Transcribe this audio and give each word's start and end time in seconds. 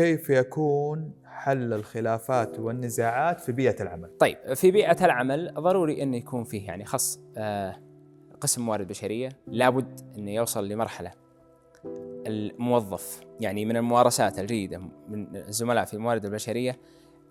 وكيف 0.00 0.30
يكون 0.30 1.12
حل 1.24 1.72
الخلافات 1.72 2.58
والنزاعات 2.58 3.40
في 3.40 3.52
بيئة 3.52 3.82
العمل؟ 3.82 4.10
طيب 4.18 4.54
في 4.54 4.70
بيئة 4.70 5.04
العمل 5.04 5.54
ضروري 5.54 6.02
أن 6.02 6.14
يكون 6.14 6.44
فيه 6.44 6.66
يعني 6.66 6.84
خص 6.84 7.20
آه 7.36 7.76
قسم 8.40 8.62
موارد 8.62 8.88
بشرية 8.88 9.28
لابد 9.46 10.00
أنه 10.18 10.30
يوصل 10.30 10.68
لمرحلة 10.68 11.12
الموظف 12.26 13.20
يعني 13.40 13.64
من 13.64 13.76
الممارسات 13.76 14.38
الجيدة 14.38 14.78
من 15.08 15.36
الزملاء 15.36 15.84
في 15.84 15.94
الموارد 15.94 16.24
البشرية 16.24 16.78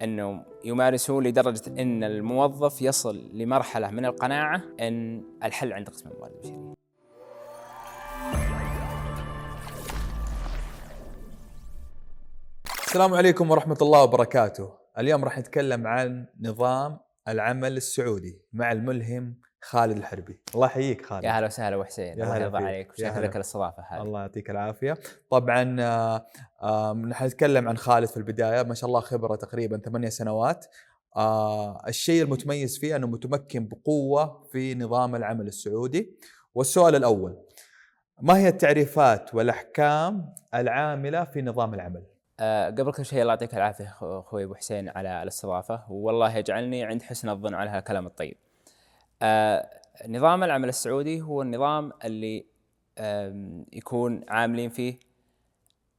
أنه 0.02 0.44
يمارسون 0.66 1.24
لدرجة 1.24 1.82
أن 1.82 2.04
الموظف 2.04 2.82
يصل 2.82 3.30
لمرحلة 3.34 3.92
من 3.92 4.06
القناعة 4.06 4.62
أن 4.80 5.24
الحل 5.44 5.74
عند 5.74 5.90
قسم 5.90 6.10
الموارد 6.10 6.34
البشرية. 6.36 6.74
السلام 12.90 13.14
عليكم 13.14 13.52
ورحمة 13.52 13.78
الله 13.82 14.04
وبركاته. 14.04 14.74
اليوم 14.98 15.26
راح 15.26 15.40
نتكلم 15.40 15.88
عن 15.88 16.26
نظام 16.42 17.00
العمل 17.28 17.78
السعودي 17.78 18.42
مع 18.54 18.72
الملهم 18.72 19.36
خالد 19.62 19.98
الحربي. 19.98 20.42
الله 20.56 20.68
يحييك 20.68 21.06
خالد. 21.06 21.24
يا 21.24 21.32
هلا 21.32 21.48
وسهلا 21.48 21.76
ابو 21.76 21.84
حسين 21.84 22.22
الله 22.22 22.38
يرضى. 22.38 22.58
عليك 22.58 22.92
وشكرا. 22.92 23.20
لك 23.20 23.36
الاستضافة 23.36 23.84
هذه. 23.90 24.02
الله 24.02 24.20
يعطيك 24.20 24.50
العافية. 24.50 24.98
طبعا 25.32 25.76
آه، 25.80 26.26
آه، 26.64 26.94
نحن 26.94 27.26
نتكلم 27.26 27.70
عن 27.70 27.78
خالد 27.78 28.08
في 28.08 28.18
البداية. 28.18 28.64
ما 28.64 28.74
شاء 28.74 28.88
الله 28.88 29.00
خبرة 29.00 29.36
تقريبا 29.36 29.78
ثمانية 29.78 30.10
سنوات. 30.10 30.66
آه، 31.16 31.82
الشيء 31.88 32.24
المتميز 32.24 32.80
فيه 32.80 32.96
أنه 32.96 33.08
متمكن 33.08 33.68
بقوة 33.68 34.44
في 34.52 34.76
نظام 34.76 35.16
العمل 35.16 35.48
السعودي. 35.48 36.18
والسؤال 36.56 36.96
الأول 36.96 37.38
ما 38.22 38.38
هي 38.38 38.48
التعريفات 38.48 39.36
والأحكام 39.36 40.34
العاملة 40.54 41.24
في 41.24 41.42
نظام 41.42 41.74
العمل؟ 41.74 42.04
آه، 42.40 42.70
قبل 42.70 42.92
كل 42.92 43.06
شيء 43.06 43.22
الله 43.22 43.34
يعطيك 43.34 43.56
العافية 43.56 43.98
أخوي 44.02 44.44
أبو 44.44 44.56
حسين 44.56 44.90
على 44.90 45.24
الاستضافة 45.24 45.84
والله 45.90 46.38
يجعلني 46.38 46.84
عند 46.84 47.02
حسن 47.02 47.30
الظن 47.30 47.54
على 47.54 47.70
هالكلام 47.70 48.06
الطيب. 48.06 48.38
آه، 49.22 49.70
نظام 50.08 50.44
العمل 50.44 50.70
السعودي 50.70 51.22
هو 51.22 51.42
النظام 51.42 51.92
اللي 52.06 52.46
يكون 53.74 54.22
عاملين 54.30 54.70
فيه 54.70 55.00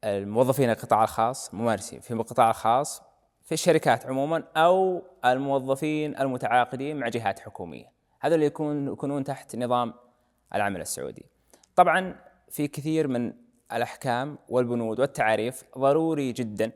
الموظفين 0.04 0.70
القطاع 0.70 1.02
الخاص 1.02 1.54
ممارسين 1.54 2.00
في 2.00 2.10
القطاع 2.10 2.50
الخاص 2.50 3.02
في 3.42 3.52
الشركات 3.52 4.06
عموما 4.06 4.44
أو 4.56 5.02
الموظفين 5.24 6.18
المتعاقدين 6.20 6.96
مع 6.96 7.08
جهات 7.08 7.38
حكومية. 7.38 7.92
هذول 8.20 8.34
اللي 8.34 8.46
يكون 8.46 8.88
يكونون 8.92 9.24
تحت 9.24 9.56
نظام 9.56 9.94
العمل 10.54 10.80
السعودي. 10.80 11.26
طبعا 11.76 12.16
في 12.50 12.68
كثير 12.68 13.08
من 13.08 13.32
الأحكام 13.72 14.38
والبنود 14.48 15.00
والتعاريف 15.00 15.64
ضروري 15.78 16.32
جدا 16.32 16.72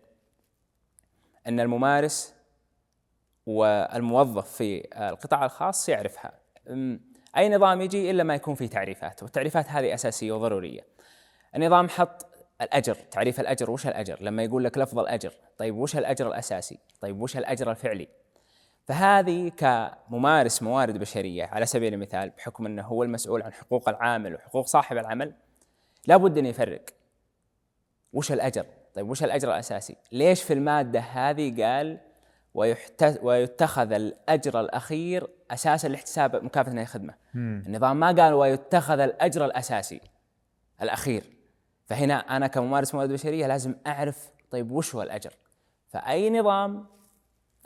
أن 1.47 1.61
الممارس 1.61 2.35
والموظف 3.47 4.53
في 4.53 4.89
القطاع 4.97 5.45
الخاص 5.45 5.89
يعرفها. 5.89 6.33
أم، 6.69 7.01
أي 7.37 7.49
نظام 7.49 7.81
يجي 7.81 8.11
إلا 8.11 8.23
ما 8.23 8.35
يكون 8.35 8.55
فيه 8.55 8.67
تعريفات، 8.67 9.23
والتعريفات 9.23 9.69
هذه 9.69 9.95
أساسية 9.95 10.33
وضرورية. 10.33 10.87
النظام 11.57 11.89
حط 11.89 12.27
الأجر، 12.61 12.95
تعريف 12.95 13.41
الأجر، 13.41 13.71
وش 13.71 13.87
الأجر؟ 13.87 14.23
لما 14.23 14.43
يقول 14.45 14.65
لك 14.65 14.79
لفظ 14.79 14.99
الاجر، 14.99 15.33
طيب 15.59 15.77
وش 15.77 15.97
الأجر 15.97 16.29
الأساسي؟ 16.29 16.79
طيب 17.01 17.21
وش 17.21 17.37
الأجر 17.37 17.71
الفعلي؟ 17.71 18.09
فهذه 18.85 19.49
كممارس 19.49 20.63
موارد 20.63 20.99
بشرية 20.99 21.45
على 21.45 21.67
سبيل 21.67 21.95
المثال 21.95 22.31
بحكم 22.31 22.67
أنه 22.67 22.83
هو 22.83 23.03
المسؤول 23.03 23.43
عن 23.43 23.53
حقوق 23.53 23.89
العامل 23.89 24.35
وحقوق 24.35 24.67
صاحب 24.67 24.97
العمل 24.97 25.35
لابد 26.07 26.39
ان 26.39 26.47
يفرق 26.47 26.85
وش 28.13 28.33
الأجر؟ 28.33 28.67
طيب 28.95 29.11
وش 29.11 29.25
الأجر 29.25 29.49
الأساسي؟ 29.49 29.97
ليش 30.13 30.43
في 30.43 30.53
المادة 30.53 31.01
هذه 31.01 31.65
قال 31.65 32.01
ويحت... 32.55 33.19
ويتخذ 33.23 33.93
الأجر 33.93 34.61
الأخير 34.61 35.29
أساسا 35.51 35.89
لاحتساب 35.89 36.45
مكافأة 36.45 36.83
الخدمة؟ 36.83 37.15
النظام 37.35 38.01
ما 38.01 38.07
قال 38.07 38.33
ويتخذ 38.33 39.01
الأجر 39.01 39.45
الأساسي 39.45 40.01
الأخير 40.83 41.25
فهنا 41.87 42.15
أنا 42.37 42.47
كممارس 42.47 42.95
موارد 42.95 43.13
بشرية 43.13 43.47
لازم 43.47 43.75
أعرف 43.87 44.31
طيب 44.51 44.71
وش 44.71 44.95
هو 44.95 45.03
الأجر؟ 45.03 45.33
فأي 45.89 46.31
نظام 46.31 46.87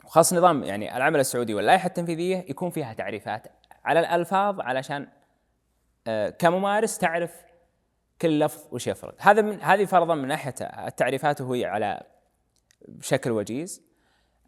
وخاص 0.05 0.33
نظام 0.33 0.63
يعني 0.63 0.97
العمل 0.97 1.19
السعودي 1.19 1.53
واللائحة 1.53 1.87
التنفيذية 1.87 2.45
يكون 2.49 2.69
فيها 2.69 2.93
تعريفات 2.93 3.47
على 3.85 3.99
الألفاظ 3.99 4.61
علشان 4.61 5.07
آه، 6.07 6.29
كممارس 6.29 6.97
تعرف 6.97 7.31
كل 8.21 8.39
لفظ 8.39 8.61
وش 8.71 8.87
يفرق 8.87 9.15
هذا 9.17 9.41
من 9.41 9.61
هذه 9.61 9.85
فرضا 9.85 10.15
من 10.15 10.27
ناحية 10.27 10.55
التعريفات 10.61 11.41
وهي 11.41 11.65
على 11.65 12.03
بشكل 12.87 13.31
وجيز. 13.31 13.81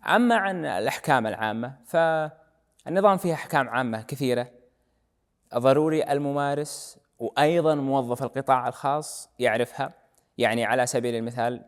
أما 0.08 0.36
عن 0.36 0.66
الأحكام 0.66 1.28
العامة 1.28 1.76
فالنظام 1.86 3.18
فيه 3.18 3.34
أحكام 3.34 3.70
عامة 3.70 4.02
كثيرة. 4.02 4.48
ضروري 5.56 6.04
الممارس 6.12 7.00
وأيضا 7.20 7.76
موظف 7.76 8.24
القطاع 8.24 8.68
الخاص 8.68 9.30
يعرفها. 9.40 9.94
يعني 10.38 10.66
على 10.66 10.86
سبيل 10.86 11.16
المثال 11.16 11.66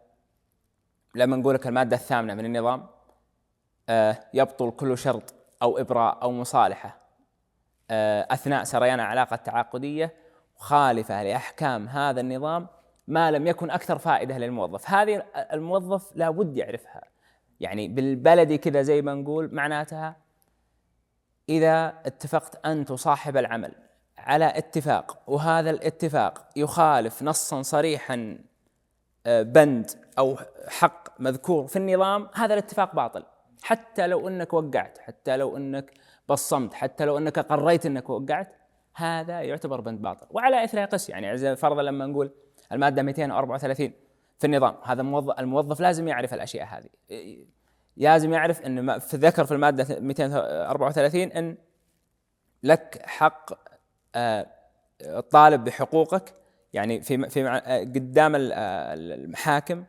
لما 1.15 1.37
نقول 1.37 1.55
لك 1.55 1.67
المادة 1.67 1.95
الثامنة 1.95 2.33
من 2.33 2.45
النظام 2.45 2.87
آه، 3.89 4.19
يبطل 4.33 4.71
كل 4.71 4.97
شرط 4.97 5.33
أو 5.61 5.77
إبراء 5.77 6.21
أو 6.21 6.31
مصالحة 6.31 6.97
آه، 7.91 8.27
أثناء 8.31 8.63
سريان 8.63 8.99
علاقة 8.99 9.35
تعاقدية 9.35 10.13
خالفه 10.63 11.23
لأحكام 11.23 11.87
هذا 11.87 12.21
النظام 12.21 12.67
ما 13.07 13.31
لم 13.31 13.47
يكن 13.47 13.71
أكثر 13.71 13.97
فائدة 13.97 14.37
للموظف، 14.37 14.89
هذه 14.89 15.23
الموظف 15.53 16.15
لابد 16.15 16.57
يعرفها. 16.57 17.01
يعني 17.59 17.87
بالبلدي 17.87 18.57
كذا 18.57 18.81
زي 18.81 19.01
ما 19.01 19.13
نقول 19.13 19.55
معناتها 19.55 20.15
إذا 21.49 21.93
اتفقت 22.05 22.65
انت 22.65 22.91
وصاحب 22.91 23.37
العمل 23.37 23.71
على 24.17 24.57
اتفاق 24.57 25.17
وهذا 25.27 25.69
الاتفاق 25.69 26.49
يخالف 26.55 27.23
نصا 27.23 27.61
صريحا 27.61 28.37
آه، 29.25 29.41
بند 29.41 29.91
أو 30.17 30.37
حق 30.67 31.21
مذكور 31.21 31.67
في 31.67 31.75
النظام 31.75 32.29
هذا 32.33 32.53
الاتفاق 32.53 32.95
باطل 32.95 33.23
حتى 33.63 34.07
لو 34.07 34.27
إنك 34.27 34.53
وقعت 34.53 34.97
حتى 34.97 35.37
لو 35.37 35.57
إنك 35.57 35.93
بصمت 36.29 36.73
حتى 36.73 37.05
لو 37.05 37.17
إنك 37.17 37.39
قريت 37.39 37.85
إنك 37.85 38.09
وقعت 38.09 38.62
هذا 38.95 39.41
يعتبر 39.41 39.81
بند 39.81 40.01
باطل. 40.01 40.27
وعلى 40.29 40.63
اثره 40.63 40.79
يقس 40.81 41.09
يعني 41.09 41.55
فرضا 41.55 41.81
لما 41.81 42.05
نقول 42.05 42.31
المادة 42.71 43.03
234 43.03 43.91
في 44.39 44.47
النظام 44.47 44.75
هذا 44.83 45.01
الموظف 45.01 45.39
الموظف 45.39 45.79
لازم 45.79 46.07
يعرف 46.07 46.33
الأشياء 46.33 46.67
هذه. 46.67 46.89
لازم 47.97 48.33
يعرف 48.33 48.61
إن 48.61 48.99
في 48.99 49.17
ذكر 49.17 49.45
في 49.45 49.51
المادة 49.53 49.99
234 49.99 51.21
إن 51.21 51.57
لك 52.63 53.01
حق 53.05 53.49
آه، 54.15 54.47
الطالب 55.01 55.63
بحقوقك 55.63 56.33
يعني 56.73 57.01
في 57.01 57.29
في 57.29 57.47
قدام 57.95 58.35
ال- 58.35 58.53
المحاكم 58.53 59.83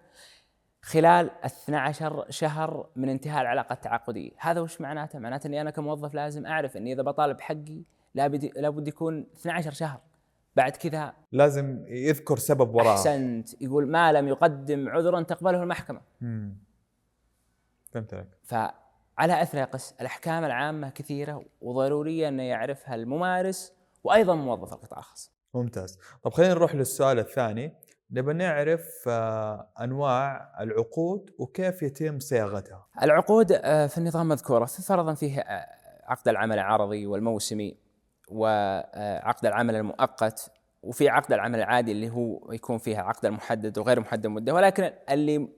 خلال 0.82 1.30
12 1.44 2.26
شهر 2.30 2.86
من 2.96 3.08
انتهاء 3.08 3.42
العلاقة 3.42 3.72
التعاقدية، 3.72 4.30
هذا 4.38 4.60
وش 4.60 4.80
معناته؟ 4.80 5.18
معناته 5.18 5.46
إني 5.46 5.60
أنا 5.60 5.70
كموظف 5.70 6.14
لازم 6.14 6.46
أعرف 6.46 6.76
إني 6.76 6.92
إذا 6.92 7.02
بطالب 7.02 7.40
حقي 7.40 7.82
لابد 8.14 8.88
يكون 8.88 9.26
12 9.36 9.72
شهر. 9.72 10.00
بعد 10.56 10.76
كذا 10.76 11.14
لازم 11.32 11.84
يذكر 11.88 12.36
سبب 12.36 12.74
وراء 12.74 12.94
أحسنت. 12.94 13.62
يقول 13.62 13.90
ما 13.90 14.12
لم 14.12 14.28
يقدم 14.28 14.88
عذرا 14.88 15.22
تقبله 15.22 15.62
المحكمة. 15.62 16.00
مم. 16.20 16.56
فهمت 17.92 18.14
عليك 18.14 18.28
فعلى 18.42 19.42
أثر 19.42 19.58
يقس 19.58 19.94
الأحكام 20.00 20.44
العامة 20.44 20.90
كثيرة 20.90 21.44
وضروريه 21.60 22.28
انه 22.28 22.42
يعرفها 22.42 22.94
الممارس 22.94 23.72
وأيضا 24.04 24.34
موظف 24.34 24.72
القطاع 24.72 24.98
الخاص. 24.98 25.32
ممتاز. 25.54 25.98
طب 26.22 26.32
خلينا 26.32 26.54
نروح 26.54 26.74
للسؤال 26.74 27.18
الثاني. 27.18 27.72
نبى 28.10 28.32
نعرف 28.32 29.04
آه، 29.08 29.68
أنواع 29.80 30.52
العقود 30.60 31.30
وكيف 31.38 31.82
يتم 31.82 32.18
صياغتها. 32.18 32.86
العقود 33.02 33.52
آه، 33.52 33.86
في 33.86 33.98
النظام 33.98 34.28
مذكورة 34.28 34.64
فرضا 34.64 35.14
فيه 35.14 35.40
آه، 35.40 35.66
عقد 36.04 36.28
العمل 36.28 36.58
العرضي 36.58 37.06
والموسمي. 37.06 37.83
وعقد 38.28 39.46
العمل 39.46 39.74
المؤقت 39.74 40.50
وفي 40.82 41.08
عقد 41.08 41.32
العمل 41.32 41.58
العادي 41.58 41.92
اللي 41.92 42.10
هو 42.10 42.52
يكون 42.52 42.78
فيها 42.78 43.02
عقد 43.02 43.26
المحدد 43.26 43.78
وغير 43.78 44.00
محدد 44.00 44.26
المده 44.26 44.54
ولكن 44.54 44.90
اللي 45.10 45.48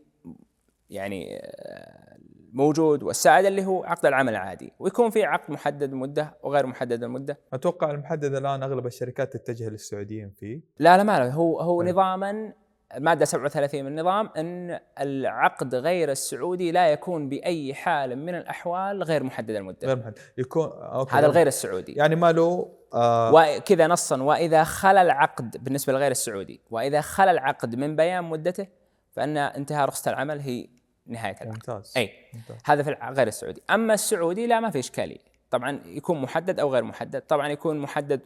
يعني 0.90 1.36
آه، 1.36 2.16
موجود 2.52 3.02
والسائد 3.02 3.46
اللي 3.46 3.64
هو 3.66 3.84
عقد 3.84 4.06
العمل 4.06 4.32
العادي 4.32 4.72
ويكون 4.78 5.10
في 5.10 5.24
عقد 5.24 5.50
محدد 5.50 5.92
المده 5.92 6.38
وغير 6.42 6.66
محدد 6.66 7.02
المدة. 7.02 7.38
أتوقع 7.52 7.90
المحدد 7.90 8.34
الآن 8.34 8.62
أغلب 8.62 8.86
الشركات 8.86 9.36
تتجه 9.36 9.68
للسعوديين 9.68 10.30
فيه. 10.30 10.60
لا 10.78 10.96
لا 10.96 11.02
ما 11.02 11.18
له. 11.18 11.30
هو 11.30 11.60
هو 11.60 11.82
طيب. 11.82 11.88
نظاما 11.88 12.52
الماده 12.94 13.24
37 13.24 13.84
من 13.84 13.86
النظام 13.86 14.30
إن 14.36 14.80
العقد 15.00 15.74
غير 15.74 16.10
السعودي 16.10 16.72
لا 16.72 16.88
يكون 16.88 17.28
بأي 17.28 17.74
حال 17.74 18.18
من 18.18 18.34
الأحوال 18.34 19.02
غير 19.02 19.22
محدد 19.22 19.50
المدة. 19.50 19.78
غير 19.84 19.96
محدد. 19.96 20.18
يكون 20.38 20.70
أوكي. 20.72 21.16
هذا 21.16 21.26
الغير 21.26 21.46
السعودي. 21.46 21.92
يعني 21.92 22.16
ما 22.16 22.32
له 22.32 22.72
آه. 22.94 23.32
وكذا 23.34 23.86
نصا 23.86 24.22
وإذا 24.22 24.64
خلا 24.64 25.02
العقد 25.02 25.64
بالنسبة 25.64 25.92
للغير 25.92 26.10
السعودي 26.10 26.60
وإذا 26.70 27.00
خلا 27.00 27.30
العقد 27.30 27.74
من 27.74 27.96
بيان 27.96 28.24
مدته 28.24 28.66
فإن 29.12 29.36
انتهاء 29.36 29.88
رخصة 29.88 30.10
العمل 30.10 30.40
هي 30.40 30.68
نهاية 31.06 31.36
العقد. 31.42 31.46
ممتاز. 31.46 31.92
أي. 31.96 32.12
ممتاز. 32.34 32.56
هذا 32.64 32.82
في 32.82 32.96
غير 33.02 33.26
السعودي. 33.26 33.62
أما 33.70 33.94
السعودي 33.94 34.46
لا 34.46 34.60
ما 34.60 34.70
في 34.70 34.78
إشكالية. 34.78 35.18
طبعا 35.50 35.80
يكون 35.84 36.22
محدد 36.22 36.60
أو 36.60 36.74
غير 36.74 36.84
محدد. 36.84 37.20
طبعا 37.20 37.48
يكون 37.48 37.78
محدد 37.78 38.20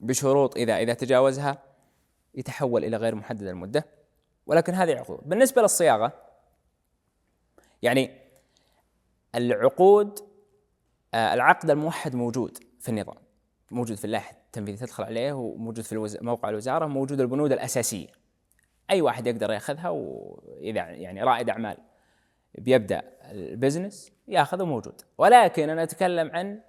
بشروط 0.00 0.56
اذا 0.56 0.76
إذا 0.76 0.94
تجاوزها. 0.94 1.73
يتحول 2.34 2.84
إلى 2.84 2.96
غير 2.96 3.14
محدد 3.14 3.42
المدة 3.42 3.86
ولكن 4.46 4.74
هذه 4.74 4.94
عقود. 4.94 5.20
بالنسبة 5.26 5.62
للصياغة 5.62 6.12
يعني 7.82 8.10
العقود 9.34 10.18
آه، 11.14 11.34
العقد 11.34 11.70
الموحد 11.70 12.14
موجود 12.14 12.58
في 12.80 12.88
النظام. 12.88 13.16
موجود 13.70 13.96
في 13.96 14.04
اللائحة 14.04 14.36
التنفيذية 14.46 14.86
تدخل 14.86 15.04
عليه 15.04 15.32
وموجود 15.32 15.84
في. 15.84 16.18
موقع 16.22 16.48
الوزارة 16.48 16.86
موجود 16.86 17.20
البنود 17.20 17.52
الأساسية. 17.52 18.06
أي 18.90 19.00
واحد 19.00 19.26
يقدر 19.26 19.50
يأخذها 19.52 19.88
وإذا 19.88 20.80
يعني 20.80 21.22
رائد 21.22 21.50
أعمال 21.50 21.76
بيبدأ 22.54 23.02
البزنس 23.30 24.12
يأخذه 24.28 24.64
موجود. 24.64 25.02
ولكن 25.18 25.70
أنا 25.70 25.82
أتكلم 25.82 26.30
عن 26.30 26.60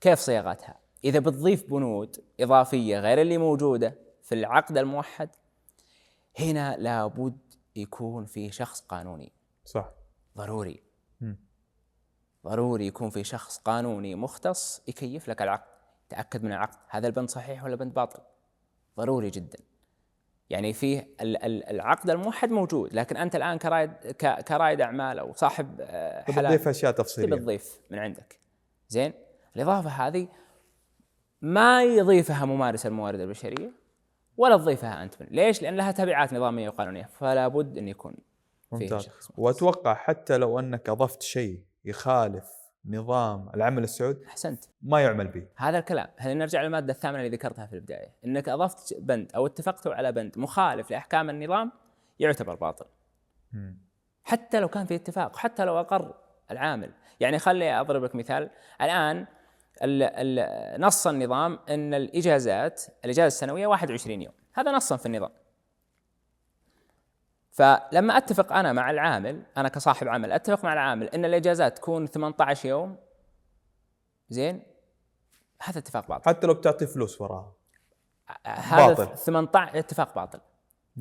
كيف 0.00 0.18
صياغتها. 0.18 0.78
إذا 1.04 1.18
بتضيف 1.18 1.70
بنود 1.70 2.16
إضافية 2.40 2.98
غير 2.98 3.20
اللي 3.20 3.38
موجودة 3.38 3.94
في 4.26 4.34
العقد 4.34 4.78
الموحد 4.78 5.30
هنا 6.40 6.76
لابد 6.76 7.38
يكون 7.76 8.24
في 8.26 8.50
شخص 8.50 8.80
قانوني. 8.80 9.32
صح. 9.64 9.90
ضروري. 10.36 10.82
مم. 11.20 11.38
ضروري 12.44 12.86
يكون 12.86 13.10
في 13.10 13.24
شخص 13.24 13.58
قانوني 13.58 14.14
مختص 14.14 14.82
يكيف 14.88 15.28
لك 15.28 15.42
العقد. 15.42 15.76
تأكد 16.08 16.44
من 16.44 16.52
العقد. 16.52 16.78
هذا 16.88 17.06
البند 17.06 17.30
صحيح 17.30 17.64
ولا 17.64 17.76
بند 17.76 17.94
باطل؟ 17.94 18.20
ضروري 18.96 19.30
جدا. 19.30 19.58
يعني 20.50 20.72
فيه 20.72 21.08
ال- 21.20 21.44
ال- 21.44 21.64
العقد 21.70 22.10
الموحد 22.10 22.50
موجود 22.50 22.94
لكن 22.94 23.16
أنت 23.16 23.36
الآن 23.36 23.58
كرائد 23.58 23.92
كرائد 24.48 24.80
أعمال 24.80 25.18
أو 25.18 25.32
صاحب 25.32 25.80
آه، 25.80 26.22
حلال 26.32 26.46
تضيف 26.46 26.68
أشياء 26.68 26.92
تفصيلية. 26.92 27.36
تضيف 27.36 27.80
من 27.90 27.98
عندك. 27.98 28.40
زين؟ 28.88 29.12
الإضافة 29.56 29.90
هذه 29.90 30.28
ما 31.42 31.84
يضيفها 31.84 32.44
ممارس 32.44 32.86
الموارد 32.86 33.20
البشرية. 33.20 33.85
ولا 34.36 34.56
تضيفها 34.56 35.02
أنت 35.02 35.22
من 35.22 35.26
ليش؟ 35.30 35.62
لأن 35.62 35.76
لها 35.76 35.92
تبعات 35.92 36.32
نظامية 36.32 36.68
وقانونية 36.68 37.04
فلا 37.04 37.48
بد 37.48 37.78
أن 37.78 37.88
يكون 37.88 38.14
ممتاز. 38.72 39.08
وأتوقع 39.36 39.94
حتى 39.94 40.36
لو 40.36 40.58
أنك 40.58 40.88
أضفت 40.88 41.22
شيء 41.22 41.60
يخالف 41.84 42.44
نظام 42.84 43.50
العمل 43.54 43.82
السعودي 43.82 44.26
أحسنت. 44.26 44.64
ما 44.82 45.00
يعمل 45.00 45.28
به. 45.28 45.46
هذا 45.56 45.78
الكلام. 45.78 46.08
هذا 46.16 46.34
نرجع 46.34 46.62
للمادة 46.62 46.92
الثامنة 46.92 47.18
اللي 47.18 47.36
ذكرتها 47.36 47.66
في 47.66 47.72
البداية. 47.72 48.12
أنك 48.24 48.48
أضفت 48.48 48.94
بند 49.00 49.32
أو 49.34 49.46
اتفقتوا 49.46 49.94
على 49.94 50.12
بند 50.12 50.38
مخالف 50.38 50.90
لأحكام 50.90 51.30
النظام 51.30 51.72
يعتبر 52.18 52.54
باطل. 52.54 52.86
مم. 53.52 53.78
حتى 54.24 54.60
لو 54.60 54.68
كان 54.68 54.86
في 54.86 54.94
اتفاق 54.94 55.36
حتى 55.36 55.64
لو 55.64 55.80
أقر 55.80 56.14
العامل. 56.50 56.92
يعني 57.20 57.38
خلي 57.38 57.80
أضرب 57.80 58.04
لك 58.04 58.14
مثال. 58.14 58.50
الآن 58.80 59.16
ال 59.16 59.22
ال 59.22 59.35
نص 60.78 61.06
النظام 61.06 61.58
إن 61.68 61.94
الإجازات 61.94 62.82
الإجازة 63.04 63.26
السنوية 63.26 63.66
21 63.66 64.22
يوم. 64.22 64.32
هذا 64.54 64.72
نصا 64.72 64.96
في 64.96 65.06
النظام. 65.06 65.30
فلما 67.50 68.16
أتفق 68.16 68.52
أنا 68.52 68.72
مع 68.72 68.90
العامل 68.90 69.42
أنا 69.56 69.68
كصاحب 69.68 70.08
عمل 70.08 70.32
أتفق 70.32 70.64
مع 70.64 70.72
العامل 70.72 71.08
إن 71.08 71.24
الإجازات 71.24 71.76
تكون 71.76 72.06
18 72.06 72.68
يوم 72.68 72.96
زين؟ 74.28 74.62
هذا 75.62 75.78
اتفاق 75.78 76.08
باطل. 76.08 76.30
حتى 76.30 76.46
لو 76.46 76.54
بتعطي 76.54 76.86
فلوس 76.86 77.20
وراها. 77.20 77.52
هذا 78.46 78.86
باطل. 78.86 79.16
18 79.16 79.78
اتفاق 79.78 80.14
باطل. 80.14 80.40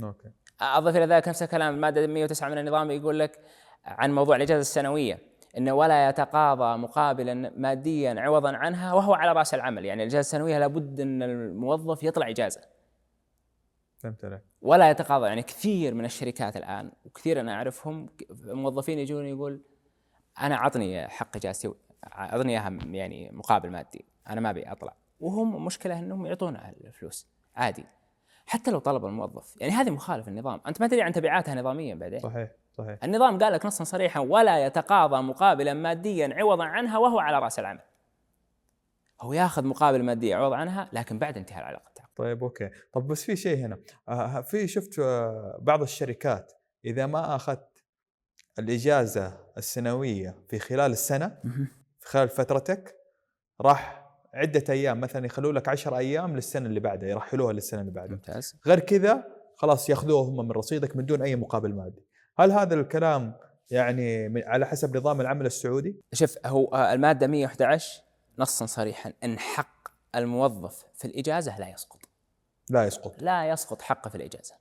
أوكي. 0.03 0.31
اضف 0.61 0.95
إلى 0.95 1.05
ذلك 1.05 1.27
نفس 1.27 1.43
الكلام 1.43 1.75
الماده 1.75 2.07
109 2.07 2.49
من 2.49 2.57
النظام 2.57 2.91
يقول 2.91 3.19
لك 3.19 3.39
عن 3.85 4.15
موضوع 4.15 4.35
الإجازة 4.35 4.61
السنوية. 4.61 5.19
إنه 5.57 5.73
ولا 5.73 6.09
يتقاضى 6.09 6.77
مقابلا 6.77 7.33
ماديا 7.57 8.15
عوضا 8.17 8.55
عنها 8.57 8.93
وهو 8.93 9.13
على 9.13 9.31
رأس 9.31 9.53
العمل. 9.53 9.85
يعني 9.85 10.03
الإجازة 10.03 10.19
السنوية 10.19 10.59
لابد 10.59 10.99
إن 10.99 11.23
الموظف 11.23 12.03
يطلع 12.03 12.29
إجازة. 12.29 12.61
فهمت 13.97 14.25
عليك. 14.25 14.41
ولا 14.61 14.89
يتقاضى. 14.89 15.27
يعني 15.27 15.43
كثير 15.43 15.93
من 15.93 16.05
الشركات 16.05 16.57
الآن 16.57 16.91
وكثير 17.05 17.39
أنا 17.39 17.53
أعرفهم 17.53 18.09
موظفين 18.43 18.99
يجون 18.99 19.25
يقول 19.25 19.61
أنا 20.41 20.55
عطني 20.55 21.07
حق 21.07 21.35
إجازتي 21.35 21.73
أعطني 22.13 22.51
إياها 22.51 22.77
يعني 22.85 23.31
مقابل 23.33 23.69
مادي 23.69 24.05
أنا 24.29 24.41
ما 24.41 24.49
أبي 24.49 24.71
أطلع. 24.71 24.95
وهم 25.19 25.65
مشكلة 25.65 25.99
إنهم 25.99 26.25
يعطونه 26.25 26.59
الفلوس 26.83 27.27
عادي. 27.55 27.85
حتى 28.45 28.71
لو 28.71 28.79
طلب 28.79 29.05
الموظف. 29.05 29.61
يعني 29.61 29.73
هذه 29.73 29.89
مخالف 29.89 30.27
النظام. 30.27 30.61
أنت 30.67 30.81
ما 30.81 30.87
تدري 30.87 31.01
عن 31.01 31.11
تبعاتها 31.11 31.55
نظاميا 31.55 31.95
بعدين. 31.95 32.19
صحيح. 32.19 32.51
صحيح. 32.77 33.03
النظام 33.03 33.39
قال 33.39 33.53
لك 33.53 33.65
نصا 33.65 33.83
صريحا 33.83 34.19
ولا 34.19 34.65
يتقاضى 34.65 35.21
مقابلا 35.21 35.73
ماديا 35.73 36.33
عوضا 36.33 36.63
عنها 36.63 36.97
وهو 36.97 37.19
على 37.19 37.39
رأس 37.39 37.59
العمل. 37.59 37.81
هو 39.21 39.33
ياخذ 39.33 39.65
مقابل 39.65 40.03
مادي 40.03 40.33
عوض 40.33 40.53
عنها 40.53 40.89
لكن 40.93 41.19
بعد 41.19 41.37
انتهاء 41.37 41.59
العلاقة. 41.59 41.91
طيب 42.15 42.43
أوكي. 42.43 42.69
طب 42.93 43.07
بس 43.07 43.23
في 43.23 43.35
شيء 43.35 43.57
هنا. 43.57 43.77
آه 44.09 44.41
في 44.41 44.67
شفت 44.67 44.99
آه 44.99 45.57
بعض 45.61 45.81
الشركات 45.81 46.53
إذا 46.85 47.05
ما 47.05 47.35
أخذت 47.35 47.83
الإجازة 48.59 49.37
السنوية 49.57 50.35
في 50.49 50.59
خلال 50.59 50.91
السنة 50.91 51.37
في 51.99 52.09
خلال 52.09 52.29
فترتك 52.29 52.95
راح 53.61 54.05
عدة 54.33 54.63
أيام 54.69 54.99
مثلا 54.99 55.25
يخلوا 55.25 55.53
لك 55.53 55.67
10 55.69 55.97
أيام 55.97 56.35
للسنة 56.35 56.65
اللي 56.65 56.79
بعدها 56.79 57.09
يرحلوها 57.09 57.53
للسنة 57.53 57.81
اللي 57.81 57.91
بعدها. 57.91 58.15
ممتاز. 58.15 58.59
غير 58.67 58.79
كذا 58.79 59.23
خلاص 59.55 59.89
ياخذوه 59.89 60.21
هم 60.21 60.37
من 60.37 60.51
رصيدك 60.51 60.95
من 60.95 61.05
دون 61.05 61.21
أي 61.21 61.35
مقابل 61.35 61.73
مادي. 61.73 62.05
هل 62.37 62.51
هذا 62.51 62.75
الكلام 62.75 63.33
يعني 63.71 64.43
على 64.45 64.65
حسب 64.65 64.97
نظام 64.97 65.21
العمل 65.21 65.45
السعودي؟ 65.45 65.95
شوف 66.13 66.35
هو 66.45 66.65
آه، 66.65 66.93
المادة 66.93 67.27
111 67.27 68.01
نصا 68.39 68.65
صريحا. 68.65 69.13
إن 69.23 69.39
حق 69.39 69.87
الموظف 70.15 70.85
في 70.93 71.05
الإجازة 71.05 71.59
لا 71.59 71.69
يسقط. 71.69 71.99
لا 72.69 72.85
يسقط. 72.85 73.21
لا 73.21 73.49
يسقط 73.49 73.81
حقه 73.81 74.09
في 74.09 74.15
الإجازة. 74.15 74.55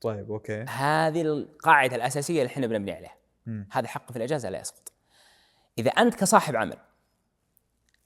طيب 0.00 0.30
أوكي. 0.30 0.62
هذه 0.62 1.22
القاعدة 1.22 1.96
الأساسية 1.96 2.42
اللي 2.42 2.52
إحنا 2.52 2.66
بنبني 2.66 2.92
عليها. 2.92 3.16
هذا 3.72 3.88
حقه 3.88 4.12
في 4.12 4.16
الإجازة 4.16 4.48
لا 4.50 4.60
يسقط. 4.60 4.92
إذا 5.78 5.90
أنت 5.90 6.14
كصاحب 6.14 6.56
عمل 6.56 6.76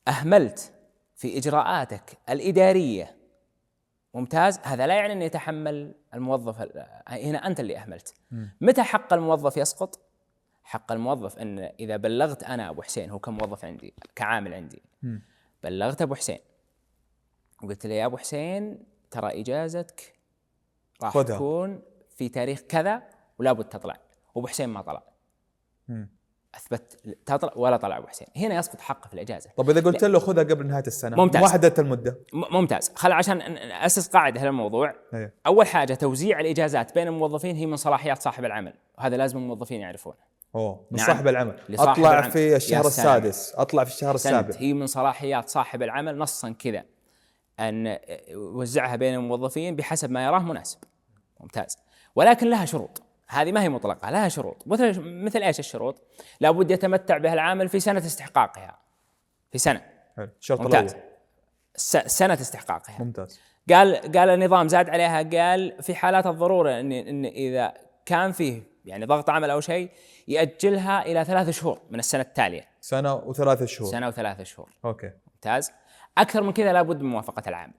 أهملت 0.08 0.72
في 1.16 1.38
إجراءاتك 1.38 2.18
الإدارية 2.28 3.17
ممتاز 4.18 4.58
هذا 4.62 4.86
لا 4.86 4.94
يعني 4.94 5.12
أن 5.12 5.22
يتحمل 5.22 5.94
الموظف 6.14 6.62
ال- 6.62 6.86
هنا 7.08 7.46
أنت 7.46 7.60
اللي 7.60 7.78
أهملت 7.78 8.14
مم. 8.30 8.50
متى 8.60 8.82
حق 8.82 9.12
الموظف 9.12 9.56
يسقط 9.56 10.00
حق 10.62 10.92
الموظف 10.92 11.38
أن 11.38 11.58
إذا 11.58 11.96
بلغت 11.96 12.42
أنا 12.42 12.70
أبو 12.70 12.82
حسين 12.82 13.10
هو 13.10 13.18
كموظف 13.18 13.64
عندي 13.64 13.94
كعامل 14.14 14.54
عندي. 14.54 14.82
بلغت 15.62 16.02
أبو 16.02 16.14
حسين 16.14 16.38
وقلت 17.62 17.86
له 17.86 17.94
يا 17.94 18.06
أبو 18.06 18.16
حسين 18.16 18.84
ترى 19.10 19.40
إجازتك 19.40 20.14
راح. 21.02 21.22
تكون 21.22 21.82
في 22.10 22.28
تاريخ 22.28 22.60
كذا 22.60 23.02
ولا 23.38 23.52
بد 23.52 23.64
تطلع 23.64 23.96
وابو 24.34 24.46
حسين 24.48 24.68
ما 24.68 24.82
طلع 24.82 25.02
مم. 25.88 26.08
أثبت 26.58 27.16
تطلع 27.26 27.52
ولا 27.56 27.76
طلع 27.76 27.98
أبو 27.98 28.06
حسين. 28.06 28.26
هنا 28.36 28.54
يسقط 28.54 28.80
حقه 28.80 29.08
في 29.08 29.14
الإجازة. 29.14 29.50
طب 29.56 29.70
إذا 29.70 29.80
قلت 29.80 30.04
له 30.04 30.18
خذها 30.18 30.44
قبل 30.44 30.66
نهاية 30.66 30.86
السنة 30.86 31.16
ممتاز. 31.16 31.42
وحدة 31.42 31.74
المدة. 31.78 32.18
ممتاز. 32.32 32.92
خل 32.94 33.12
عشان 33.12 33.38
ناسس 33.68 34.08
قاعدة 34.08 34.44
للموضوع 34.44 34.94
إيه 35.14 35.34
أول 35.46 35.66
حاجة 35.66 35.94
توزيع 35.94 36.40
الإجازات 36.40 36.94
بين 36.94 37.08
الموظفين 37.08 37.56
هي 37.56 37.66
من 37.66 37.76
صلاحيات 37.76 38.22
صاحب 38.22 38.44
العمل. 38.44 38.74
وهذا 38.98 39.16
لازم 39.16 39.38
الموظفين 39.38 39.80
يعرفونه. 39.80 40.16
أوه 40.54 40.86
من 40.90 40.98
نعم. 40.98 41.06
صاحب 41.06 41.28
العمل. 41.28 41.56
لصاحب 41.68 41.88
أطلع 41.88 42.10
العمل. 42.10 42.30
في 42.30 42.56
الشهر. 42.56 42.86
السادس. 42.86 43.54
أطلع 43.56 43.84
في 43.84 43.94
الشهر 43.94 44.14
السابع. 44.14 44.54
هي 44.58 44.72
من 44.72 44.86
صلاحيات 44.86 45.48
صاحب 45.48 45.82
العمل 45.82 46.18
نصا 46.18 46.50
كذا. 46.50 46.84
أن 47.60 47.98
يوزعها 48.28 48.96
بين 48.96 49.14
الموظفين 49.14 49.76
بحسب 49.76 50.10
ما 50.10 50.24
يراه 50.24 50.38
مناسب. 50.38 50.78
ممتاز. 51.40 51.78
ولكن 52.16 52.50
لها 52.50 52.64
شروط. 52.64 53.02
هذه 53.28 53.52
ما 53.52 53.62
هي 53.62 53.68
مطلقة 53.68 54.10
لها 54.10 54.28
شروط. 54.28 54.62
مثل 54.66 55.00
مثل 55.00 55.42
إيش 55.42 55.58
الشروط؟ 55.58 56.02
لابد 56.40 56.70
يتمتع 56.70 57.18
بها 57.18 57.34
العامل 57.34 57.68
في 57.68 57.80
سنة 57.80 57.98
استحقاقها. 57.98 58.78
في 59.52 59.70
حلو. 60.16 60.28
الشرط 60.40 60.60
ممتاز. 60.60 60.90
الأول 60.92 61.08
س- 61.76 61.96
سنة 61.96 62.34
استحقاقها. 62.34 62.96
ممتاز. 63.04 63.40
قال 63.70 63.94
قال 63.96 64.28
النظام 64.28 64.68
زاد 64.68 64.90
عليها 64.90 65.22
قال 65.22 65.82
في 65.82 65.94
حالات 65.94 66.26
الضرورة 66.26 66.80
إن 66.80 66.92
إن 66.92 67.24
إذا 67.24 67.74
كان 68.06 68.32
فيه 68.32 68.62
يعني 68.84 69.04
ضغط 69.04 69.30
عمل 69.30 69.50
أو 69.50 69.60
شيء 69.60 69.90
يأجلها 70.28 71.02
إلى 71.02 71.24
ثلاث 71.24 71.50
شهور 71.50 71.80
من 71.90 71.98
السنة 71.98 72.20
التالية. 72.22 72.68
سنة 72.80 73.14
وثلاثة 73.14 73.66
شهور. 73.66 73.90
سنة 73.90 74.08
وثلاث 74.08 74.42
شهور. 74.42 74.70
أوكي. 74.84 75.10
ممتاز. 75.34 75.72
أكثر 76.18 76.42
من 76.42 76.52
كذا 76.52 76.72
لابد 76.72 77.02
من 77.02 77.10
موافقة 77.10 77.42
العامل. 77.48 77.74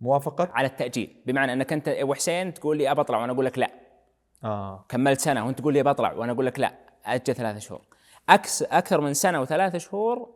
موافقة؟ 0.00 0.50
على 0.52 0.66
التأجيل. 0.66 1.22
بمعنى 1.26 1.52
إنك 1.52 1.72
أنت 1.72 1.88
ابو 1.88 2.14
حسين 2.14 2.54
تقول 2.54 2.78
لي 2.78 2.90
أبى 2.90 3.00
أطلع 3.00 3.18
وأنا 3.18 3.32
أقول 3.32 3.44
لك 3.46 3.58
لا. 3.58 3.70
آه. 4.44 4.84
كملت 4.88 5.20
سنة 5.20 5.46
وأنت 5.46 5.58
تقول 5.58 5.74
لي 5.74 5.82
بطلع 5.82 6.12
وأنا 6.12 6.32
أقول 6.32 6.46
لك 6.46 6.58
لا 6.58 6.74
أجل 7.04 7.34
ثلاثة 7.34 7.58
شهور. 7.58 7.82
أكس 8.28 8.62
أكثر 8.62 9.00
من 9.00 9.14
سنة 9.14 9.40
وثلاث 9.40 9.76
شهور 9.76 10.34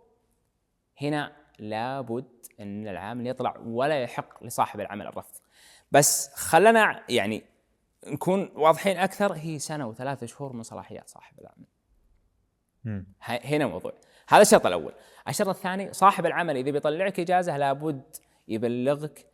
هنا 1.03 1.33
لابد 1.59 2.47
أن 2.61 2.89
العامل 2.89 3.27
يطلع 3.27 3.57
ولا 3.65 4.03
يحق 4.03 4.45
لصاحب 4.45 4.81
العمل 4.81 5.07
الرفض. 5.07 5.37
بس 5.93 6.35
خلنا 6.35 7.03
يعني 7.09 7.45
نكون 8.07 8.51
واضحين 8.55 8.97
أكثر 8.97 9.33
هي 9.33 9.59
سنة 9.59 9.89
وثلاث 9.89 10.25
شهور 10.25 10.53
من 10.53 10.63
صلاحيات 10.63 11.09
صاحب 11.09 11.41
العمل. 11.41 11.67
مم. 12.85 13.07
هنا 13.21 13.67
موضوع. 13.67 13.93
هذا 14.29 14.43
الشرط 14.43 14.67
الأول. 14.67 14.93
الشرط 15.29 15.49
الثاني 15.49 15.93
صاحب 15.93 16.27
العمل 16.27 16.57
إذا 16.57 16.71
بيطلعك 16.71 17.21
إجازة 17.21 17.57
لابد 17.57 18.17
يبلغك 18.49 19.27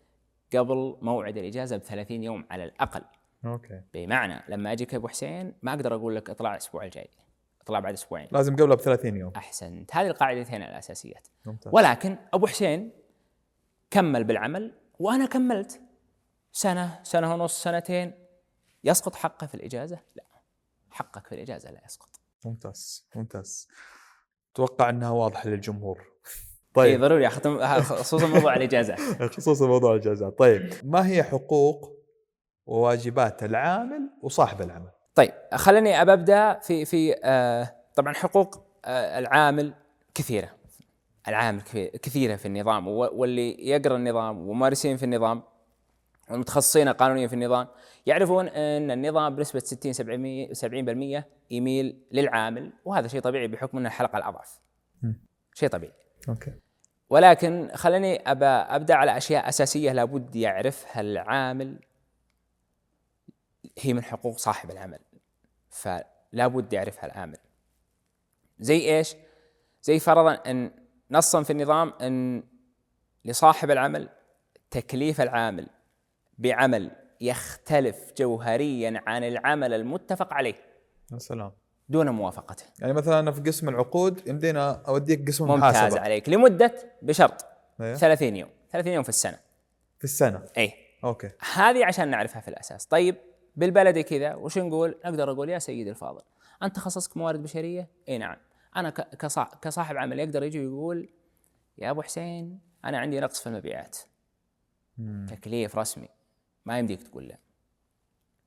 قبل 0.57 0.97
موعد 1.03 1.37
الإجازة 1.37 1.77
ب 1.77 1.83
30 1.83 2.25
يوم 2.25 2.45
على 2.51 2.65
الأقل. 2.65 3.03
أوكي. 3.45 3.81
بمعنى 3.95 4.43
لما 4.49 4.73
أجيك 4.73 4.95
أبو 4.95 5.09
حسين 5.09 5.55
ما 5.63 5.75
أقدر 5.75 5.95
أقول 5.95 6.17
لك 6.17 6.31
اطلع 6.31 6.53
الأسبوع 6.53 6.85
الجاي 6.85 7.11
اطلع 7.63 7.81
بعد 7.81 7.93
أسبوعين. 7.93 8.29
لازم 8.33 8.57
قبلها 8.57 8.77
ب 8.77 8.81
30 8.81 9.17
يوم. 9.17 9.33
احسنت 9.37 9.97
هذه 9.97 10.07
القاعدتين 10.07 10.63
الأساسيات. 10.63 11.29
ممتاز. 11.47 11.73
ولكن 11.75 12.17
أبو 12.33 12.47
حسين 12.47 12.93
كمل 13.91 14.25
بالعمل 14.25 14.73
وأنا 14.99 15.27
كملت. 15.27 15.81
سنة 16.53 17.01
سنة 17.03 17.35
ونص 17.35 17.63
سنتين. 17.63 18.13
يسقط 18.85 19.15
حقه 19.15 19.47
في 19.47 19.55
الإجازة؟ 19.55 19.99
لا. 20.17 20.25
حقك 20.91 21.27
في 21.27 21.35
الإجازة 21.35 21.71
لا 21.71 21.81
يسقط. 21.87 22.21
ممتاز 22.45 23.09
ممتاز. 23.17 23.69
أتوقع 24.53 24.91
إنها 24.91 25.11
واضحة 25.11 25.49
للجمهور. 25.49 25.99
طيب. 26.75 26.87
طيب 26.87 27.01
ضروري 27.01 27.27
اختم 27.27 27.81
خصوصا 27.83 28.27
موضوع 28.27 28.57
الإجازة. 28.57 28.97
خصوصا 29.37 29.67
موضوع 29.67 29.95
الجزاء 29.95 30.31
طيب. 30.31 30.71
ما 30.85 31.07
هي 31.07 31.23
حقوق 31.23 32.02
وواجبات 32.67 33.43
العامل 33.43 34.11
وصاحب 34.23 34.63
العمل 34.63 34.89
طيب 35.15 35.33
خليني 35.55 36.03
أبى 36.03 36.13
أبدأ 36.13 36.59
في 36.59 36.85
في 36.85 37.15
آه 37.25 37.75
طبعا 37.95 38.13
حقوق 38.15 38.65
آه 38.85 39.19
العامل 39.19 39.75
كثيرة 40.15 40.49
العامل 41.29 41.61
كثي- 41.61 41.89
كثيرة 41.89 42.37
في 42.37 42.47
النظام 42.47 42.89
واللي 42.89 43.69
يقرأ 43.69 43.97
النظام 43.97 44.49
وممارسين 44.49 44.97
في 44.97 45.03
النظام 45.05 45.43
والمتخصصين 46.31 46.89
قانونيا 46.89 47.27
في 47.27 47.35
النظام 47.35 47.67
يعرفون 48.07 48.49
إن 48.49 48.91
النظام 48.91 49.37
بنسبة 49.37 49.59
60 49.59 49.93
70% 49.93 51.21
70% 51.21 51.25
يميل 51.51 52.03
للعامل 52.13 52.73
وهذا 52.85 53.09
شيء 53.09 53.21
طبيعي 53.21 53.47
بحكم 53.49 53.79
إنه 53.79 53.89
الحلقة 53.89 54.19
الأضعف. 54.19 54.61
شيء 55.55 55.69
طبيعي. 55.69 55.93
أوكي 56.29 56.53
ولكن 57.11 57.71
خليني 57.75 58.17
أبدأ 58.27 58.95
على 58.95 59.17
أشياء 59.17 59.49
أساسية 59.49 59.93
لابد 59.93 60.37
يعرفها 60.37 61.01
العامل 61.01 61.77
هي 63.79 63.93
من 63.93 64.03
حقوق 64.03 64.37
صاحب 64.39 64.71
العمل 64.71 64.99
فلا 65.71 66.47
بد 66.47 66.73
يعرفها 66.73 67.07
العامل. 67.07 67.39
زي 68.59 68.97
إيش؟ 68.97 69.17
زي 69.83 69.99
فرضا 69.99 70.33
أن 70.35 70.71
نصا 71.11 71.43
في 71.43 71.51
النظام 71.51 71.93
أن 72.01 72.43
لصاحب 73.25 73.71
العمل 73.71 74.09
تكليف 74.71 75.21
العامل 75.21 75.67
بعمل 76.39 76.91
يختلف 77.21 78.13
جوهريا 78.17 79.03
عن 79.07 79.25
العمل 79.25 79.75
المتفق 79.75 80.35
عليه. 80.35 80.55
يا 81.13 81.19
سلام. 81.19 81.53
دون 81.89 82.11
موافقته. 82.11 82.65
يعني 82.81 82.93
مثلا 82.93 83.19
أنا 83.19 83.33
في 83.33 83.41
قسم 83.41 83.69
العقود 83.69 84.29
يمدينا 84.29 84.83
أوديك 84.89 85.29
قسم 85.29 85.45
ممتاز 85.45 85.65
المحاسبه 85.65 86.01
عليك. 86.01 86.29
لمدة 86.29 86.75
بشرط 87.03 87.47
أيوه. 87.81 87.97
30 87.97 88.37
يوم. 88.37 88.51
30 88.71 88.93
يوم 88.93 89.03
في 89.03 89.09
السنة. 89.09 89.39
في 89.99 90.05
السنة. 90.05 90.45
اي 90.59 90.75
okay. 91.05 91.31
هذه 91.55 91.85
عشان 91.85 92.09
نعرفها 92.09 92.41
في 92.41 92.49
الأساس. 92.49 92.87
طيب 92.87 93.17
بالبلدي 93.57 94.03
كذا 94.03 94.35
وش 94.35 94.59
نقول؟ 94.59 94.95
نقدر 95.05 95.31
أقول 95.31 95.49
يا 95.49 95.59
سيدي 95.59 95.91
الفاضل 95.91 96.23
أنت 96.63 96.77
تخصصك 96.77 97.17
موارد 97.17 97.43
بشرية؟ 97.43 97.89
إي 98.09 98.19
نعم. 98.19 98.37
أنا 98.77 98.91
كصاحب 99.61 99.97
عمل 99.97 100.19
يقدر 100.19 100.43
يجي 100.43 100.67
ويقول 100.67 101.09
يا 101.79 101.91
أبو 101.91 102.03
حسين 102.03 102.61
أنا 102.85 102.99
عندي 102.99 103.21
نقص 103.21 103.41
في 103.41 103.47
المبيعات. 103.47 103.99
مم. 104.99 105.27
تكليف 105.31 105.79
رسمي. 105.79 106.09
ما 106.67 106.79
يمديك 106.79 107.03
تقول 107.03 107.29
لا. 107.29 107.39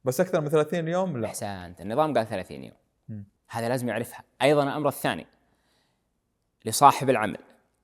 بس 0.04 0.22
أكثر 0.22 0.42
من 0.42 0.50
30 0.50 0.88
يوم؟ 0.88 1.18
لا. 1.18 1.28
أحسنت. 1.28 1.82
النظام 1.82 2.14
قال 2.14 2.28
30 2.28 2.64
يوم. 2.64 2.76
مم. 3.10 3.26
هذا 3.50 3.70
لازم 3.70 3.90
يعرفها. 3.90 4.24
أيضا 4.42 4.64
الأمر 4.64 4.88
الثاني 4.88 5.26
لصاحب 6.66 7.10
العمل 7.10 7.40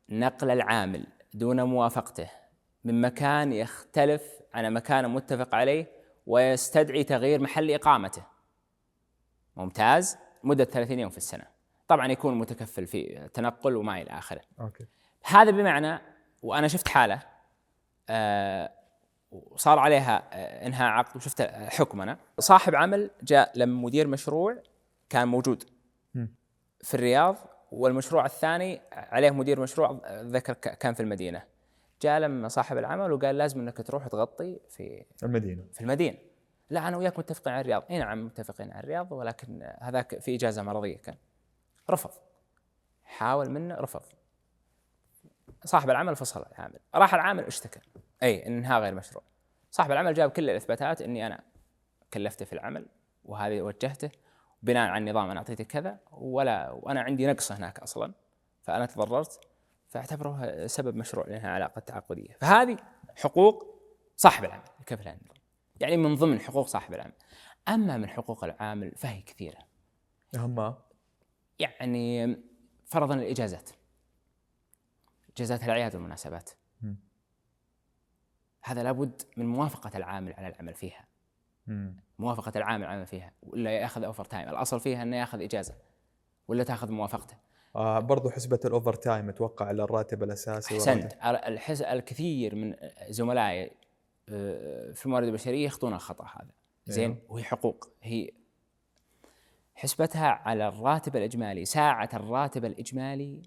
نقل 0.09 0.51
العامل 0.51 1.07
دون 1.33 1.63
موافقته 1.63 2.29
من 2.83 3.01
مكان 3.01 3.53
يختلف 3.53 4.23
عن 4.53 4.73
مكان 4.73 5.09
متفق 5.09 5.55
عليه 5.55 6.00
ويستدعي 6.27 7.03
تغيير 7.03 7.41
محل 7.41 7.71
إقامته. 7.71 8.23
ممتاز. 9.55 10.17
مدة 10.43 10.63
30 10.63 10.99
يوم 10.99 11.09
في 11.09 11.17
السنة. 11.17 11.43
طبعا 11.87 12.07
يكون 12.11 12.35
متكفل 12.35 12.87
في 12.87 13.29
تنقل 13.33 13.75
وما 13.75 14.01
إلى 14.01 14.09
آخره. 14.11 14.41
أوكي. 14.59 14.85
هذا 15.25 15.51
بمعنى 15.51 16.01
وأنا 16.41 16.67
شفت 16.67 16.87
حالة 16.87 17.21
آه 18.09 18.71
وصار 19.31 19.79
عليها 19.79 20.23
آه 20.33 20.67
إنهاء 20.67 20.89
عقد 20.91 21.15
وشفت 21.15 21.41
حكم 21.51 22.01
أنا. 22.01 22.17
صاحب 22.39 22.75
عمل 22.75 23.11
جاء 23.23 23.51
لما 23.55 23.81
مدير 23.81 24.07
مشروع 24.07 24.57
كان 25.09 25.27
موجود. 25.27 25.63
في 26.83 26.93
الرياض 26.93 27.35
والمشروع 27.71 28.25
الثاني 28.25 28.81
عليه 28.93 29.31
مدير 29.31 29.59
مشروع 29.59 30.01
آه، 30.05 30.21
ذكر 30.21 30.53
كان 30.53 30.93
في 30.93 30.99
المدينة. 30.99 31.43
جاء 32.01 32.20
لما 32.20 32.48
صاحب 32.48 32.77
العمل 32.77 33.12
وقال 33.12 33.38
لازم 33.38 33.60
إنك 33.60 33.77
تروح 33.77 34.08
تغطي 34.08 34.60
في 34.70 35.05
المدينة. 35.24 35.63
في 35.74 35.81
المدينة. 35.81 36.17
لا 36.70 36.88
أنا 36.88 36.98
وياك 36.98 37.20
متفقين 37.20 37.53
على 37.53 37.62
الرياض. 37.62 37.84
أي 37.89 38.00
نعم 38.00 38.25
متفقين 38.25 38.72
على 38.72 38.79
الرياض 38.79 39.12
ولكن 39.12 39.74
هذاك 39.79 40.20
في 40.20 40.36
إجازة 40.36 40.63
مرضية 40.63 40.98
كان. 40.98 41.15
رفض. 41.89 42.12
حاول 43.03 43.50
منه 43.50 43.75
رفض. 43.75 44.01
صاحب 45.65 45.89
العمل 45.89 46.15
فصل 46.15 46.46
العامل. 46.51 46.79
راح 46.96 47.13
العامل 47.13 47.43
اشتكى. 47.43 47.79
أي 48.24 48.48
انهاء 48.48 48.81
غير 48.81 48.93
مشروع. 48.93 49.24
صاحب 49.72 49.91
العمل 49.91 50.13
جاب 50.13 50.31
كل 50.31 50.50
الإثباتات 50.50 51.01
إني 51.01 51.27
أنا 51.27 51.43
كلفته 52.13 52.46
في 52.46 52.53
العمل 52.53 52.86
وهذه 53.25 53.62
وجهته 53.62 54.12
بناء 54.63 54.89
على 54.89 54.98
النظام 54.98 55.29
أنا 55.29 55.39
اعطيتك 55.39 55.67
كذا 55.67 55.98
ولا 56.12 56.72
وأنا 56.72 57.01
عندي 57.01 57.27
نقص 57.27 57.51
هناك 57.51 57.79
أصلا. 57.79 58.13
فأنا 58.63 58.86
تضررت. 58.86 59.50
فاعتبره 59.91 60.67
سبب 60.67 60.95
مشروع 60.95 61.27
لانها 61.27 61.50
علاقة 61.50 61.79
تعاقدية. 61.79 62.38
فهذه 62.41 62.77
حقوق 63.17 63.81
صاحب 64.17 64.43
العمل 64.43 64.63
يكفلها 64.81 65.13
النظام 65.13 65.38
يعني 65.79 65.98
من 65.98 66.15
ضمن 66.15 66.39
حقوق 66.39 66.67
صاحب 66.67 66.93
العمل. 66.93 67.13
أما 67.67 67.98
من 67.98 68.10
حقوق 68.10 68.43
العامل 68.43 68.91
فهي 68.95 69.21
كثيرة. 69.21 69.60
اهمها 70.36 70.86
يعني 71.60 72.38
فرضا 72.86 73.15
الإجازات. 73.15 73.69
إجازات 75.36 75.63
الاعياد 75.63 75.95
والمناسبات. 75.95 76.50
هذا 78.63 78.83
لابد 78.83 79.21
من 79.38 79.45
موافقة 79.45 79.98
العامل 79.98 80.33
على 80.33 80.48
العمل 80.48 80.74
فيها. 80.74 81.07
موافقة 82.19 82.51
العامل 82.55 82.86
على 82.86 82.93
العمل 82.93 83.07
فيها. 83.07 83.33
ولا 83.43 83.71
يأخذ 83.71 84.03
overtime 84.03 84.50
الأصل 84.50 84.79
فيها 84.79 85.03
أنه 85.03 85.17
يأخذ 85.17 85.41
إجازة. 85.41 85.75
ولا 86.48 86.63
تأخذ 86.63 86.91
موافقته. 86.91 87.38
آه 87.75 87.99
برضو 87.99 88.29
حسبة 88.29 88.59
ال 88.65 88.93
overtime 88.93 89.29
أتوقع 89.29 89.65
على 89.65 89.83
الراتب 89.83 90.23
الأساسي 90.23 90.75
أحسنت. 90.75 91.13
الحس 91.23 91.81
الكثير 91.81 92.55
من 92.55 92.75
زملائي 93.09 93.71
آه، 94.29 94.91
في 94.91 95.05
الموارد 95.05 95.27
البشرية 95.27 95.65
يخطون 95.65 95.93
الخطأ 95.93 96.25
هذا. 96.25 96.51
زين؟ 96.85 97.11
أيوه. 97.11 97.21
وهي 97.29 97.43
حقوق. 97.43 97.89
هي 98.01 98.29
حسبتها 99.75 100.27
على 100.27 100.67
الراتب 100.67 101.15
الإجمالي. 101.15 101.65
ساعة 101.65 102.09
الراتب 102.13 102.65
الإجمالي 102.65 103.41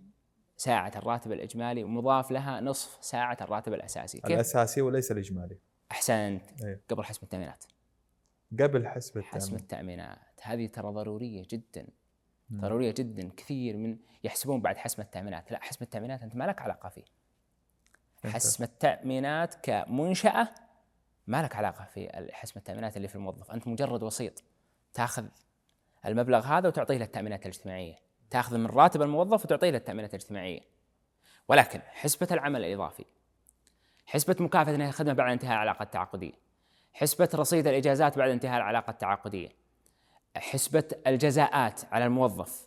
ساعة 0.57 0.93
الراتب 0.97 1.33
الإجمالي 1.33 1.85
مضاف 1.85 2.31
لها 2.31 2.61
نصف 2.61 2.99
ساعة 3.01 3.37
الراتب 3.41 3.75
الأساسي. 3.75 4.21
كيف؟ 4.21 4.33
الأساسي 4.33 4.83
وليس 4.83 5.13
الإجمالي. 5.13 5.59
أحسنت. 5.93 6.63
أيوه. 6.65 6.81
قبل 6.89 7.05
حسب 7.05 7.23
التأمينات. 7.23 7.65
قبل 8.61 8.89
حسب 8.89 9.21
حسب 9.21 9.55
التأمين. 9.55 9.61
التأمينات. 9.61 10.41
هذه 10.43 10.67
ترى 10.67 10.93
ضرورية 10.93 11.43
جدا. 11.51 11.87
ضرورية 12.53 12.95
جدا 12.97 13.31
كثير 13.37 13.77
من 13.77 13.99
يحسبون 14.25 14.61
بعد 14.61 14.77
حسب 14.77 15.01
التأمينات. 15.01 15.53
لا 15.53 15.59
حسب 15.63 15.83
التأمينات 15.83 16.23
أنت 16.23 16.37
ما 16.37 16.45
لك 16.45 16.63
علاقة 16.63 16.89
فيه. 16.89 17.05
حسب 18.25 18.63
التأمينات 18.63 19.55
كمنشأة 19.55 20.49
ما 21.27 21.43
لك 21.43 21.57
علاقة 21.57 21.85
في 21.85 22.29
حسب 22.33 22.57
التأمينات 22.57 22.97
اللي 22.97 23.09
في 23.09 23.15
الموظف. 23.15 23.51
أنت 23.51 23.69
مجرد 23.69 24.03
وسيط. 24.03 24.45
تاخذ 24.95 25.27
المبلغ 26.07 26.47
هذا 26.47 26.69
وتعطيه 26.69 26.99
للتأمينات 26.99 27.43
الاجتماعية. 27.43 27.95
تاخذ 28.31 28.59
من 28.59 28.67
راتب 28.67 29.03
الموظف 29.03 29.45
وتعطيه 29.45 29.71
للتأمينات 29.71 30.15
الاجتماعية. 30.15 30.61
ولكن 31.49 31.81
حسبة 31.81 32.29
العمل 32.31 32.65
الإضافي. 32.65 33.05
حسبة 34.07 34.37
مكافأة 34.41 34.75
الخدمة 34.75 35.13
بعد 35.13 35.33
انتهاء 35.33 35.53
العلاقة 35.53 35.83
التعاقدية. 35.83 36.33
حسبة 36.93 37.29
رصيد 37.35 37.67
الإجازات 37.67 38.19
بعد 38.19 38.31
انتهاء 38.31 38.57
العلاقة 38.57 38.91
التعاقدية. 38.91 39.64
حسبة 40.37 40.89
الجزاءات 41.07 41.81
على 41.93 42.05
الموظف. 42.05 42.67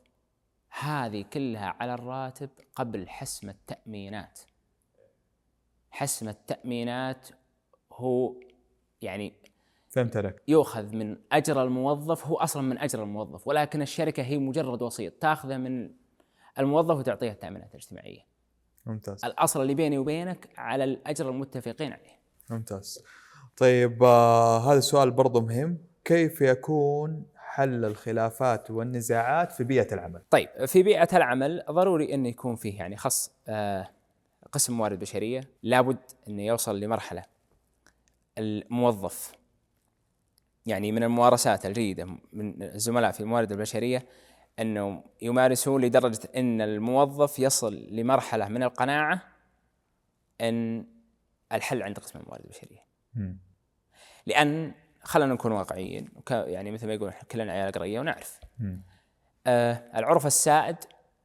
هذه 0.79 1.25
كلها 1.33 1.75
على 1.79 1.93
الراتب 1.93 2.49
قبل 2.75 3.09
حسم 3.09 3.49
التأمينات. 3.49 4.39
حسم 5.91 6.29
التأمينات 6.29 7.27
هو 7.93 8.33
يعني 9.01 9.33
فهمت 9.89 10.17
عليك 10.17 10.41
يؤخذ 10.47 10.95
من 10.95 11.17
أجر 11.31 11.63
الموظف 11.63 12.27
هو 12.27 12.35
أصلا 12.35 12.61
من 12.61 12.77
أجر 12.77 13.03
الموظف 13.03 13.47
ولكن 13.47 13.81
الشركة 13.81 14.23
هي 14.23 14.37
مجرد 14.37 14.81
وسيط 14.81 15.13
تأخذه 15.13 15.57
من 15.57 15.91
الموظف 16.59 16.97
وتعطيه 16.97 17.31
التأمينات 17.31 17.69
الاجتماعية. 17.71 18.25
ممتاز. 18.85 19.25
الأصل 19.25 19.61
اللي 19.61 19.73
بيني 19.73 19.97
وبينك 19.97 20.49
على 20.57 20.83
الأجر 20.83 21.29
المتفقين 21.29 21.93
عليه. 21.93 22.19
ممتاز. 22.49 23.03
طيب 23.57 24.03
آه 24.03 24.71
هذا 24.71 24.77
السؤال 24.77 25.11
برضو 25.11 25.41
مهم. 25.41 25.77
كيف 26.05 26.41
يكون 26.41 27.25
حل 27.57 27.85
الخلافات 27.85 28.71
والنزاعات 28.71 29.51
في 29.51 29.63
بيئة 29.63 29.93
العمل. 29.93 30.21
طيب 30.29 30.65
في 30.65 30.83
بيئة 30.83 31.17
العمل 31.17 31.63
ضروري 31.71 32.13
انه 32.13 32.29
يكون 32.29 32.55
فيه 32.55 32.77
يعني 32.77 32.97
خص 32.97 33.31
آه 33.47 33.89
قسم 34.51 34.73
موارد 34.73 34.99
بشرية 34.99 35.41
لابد 35.63 35.97
انه 36.27 36.43
يوصل 36.43 36.79
لمرحلة 36.79 37.23
الموظف. 38.37 39.31
يعني 40.65 40.91
من 40.91 41.03
الممارسات 41.03 41.65
الجيدة 41.65 42.05
من 42.33 42.63
الزملاء 42.63 43.11
في 43.11 43.19
الموارد 43.19 43.51
البشرية 43.51 44.05
أنه 44.59 45.03
يمارسون 45.21 45.81
لدرجة 45.81 46.29
أن 46.35 46.61
الموظف 46.61 47.39
يصل 47.39 47.87
لمرحلة 47.89 48.47
من 48.47 48.63
القناعة 48.63 49.21
أن 50.41 50.85
الحل 51.51 51.83
عند 51.83 51.99
قسم 51.99 52.19
الموارد 52.19 52.43
البشرية. 52.43 52.85
لأن 54.25 54.73
خلينا 55.07 55.33
نكون 55.33 55.51
واقعيين. 55.51 56.09
يعني 56.29 56.71
مثل 56.71 56.87
ما 56.87 56.93
يقول 56.93 57.13
كلنا 57.31 57.51
عيال 57.51 57.71
قرية 57.71 57.99
ونعرف. 57.99 58.39
آه 59.47 59.83
العرف 59.95 60.25
السائد 60.25 60.75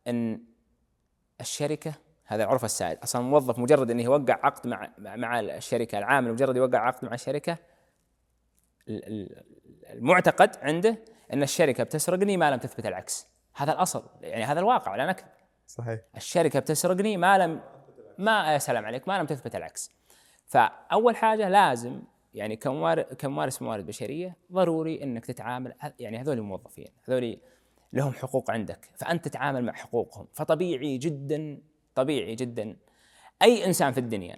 إن 0.09 0.45
الشركة 1.41 1.95
هذا 2.25 2.45
العرف 2.45 2.65
السائد. 2.65 2.99
أصلا 2.99 3.23
الموظف 3.23 3.59
مجرد 3.59 3.91
انه 3.91 4.03
يوقع 4.03 4.39
عقد 4.43 4.67
مع 4.67 4.91
مع 4.99 5.41
الشركة 5.41 5.99
العامل 5.99 6.33
مجرد 6.33 6.57
يوقع 6.57 6.79
عقد 6.79 7.05
مع 7.05 7.15
الشركة 7.15 7.59
المعتقد 9.91 10.57
عنده 10.63 10.99
إن 11.33 11.43
الشركة 11.43 11.85
بتسرقني 11.85 12.37
ما 12.37 12.51
لم 12.51 12.59
تثبت 12.59 12.87
العكس. 12.87 13.29
هذا 13.55 13.73
الأصل. 13.73 14.11
يعني 14.21 14.45
هذا 14.45 14.61
الواقع 14.61 14.93
ولا 14.93 15.07
نكذب؟ 15.07 15.29
صحيح. 15.67 16.01
الشركة 16.17 16.61
بتسرقني 16.61 17.17
ما 17.17 17.39
لم 17.39 17.61
ما 18.19 18.53
يا 18.53 18.59
سلام 18.59 18.87
عليك 18.87 19.09
ما 19.09 19.19
لم 19.19 19.27
تثبت 19.27 19.57
العكس. 19.57 19.91
فأول 20.47 21.17
حاجة 21.17 21.49
لازم 21.49 22.03
يعني 22.35 22.57
كممارس 23.19 23.63
موارد 23.63 23.87
بشرية 23.87 24.37
ضروري 24.53 25.03
إنك 25.03 25.27
تتعامل 25.27 25.75
يعني 25.99 26.21
هذول 26.21 26.39
الموظفين 26.39 26.89
هذول 27.05 27.41
لهم 27.93 28.13
حقوق 28.13 28.51
عندك 28.51 28.91
فأنت 28.97 29.25
تتعامل 29.25 29.65
مع 29.65 29.73
حقوقهم 29.73 30.29
فطبيعي 30.33 30.99
جدا 30.99 31.61
طبيعي 31.95 32.35
جدا 32.35 32.77
أي 33.43 33.67
إنسان 33.67 33.93
في 33.93 34.01
الدنيا 34.01 34.37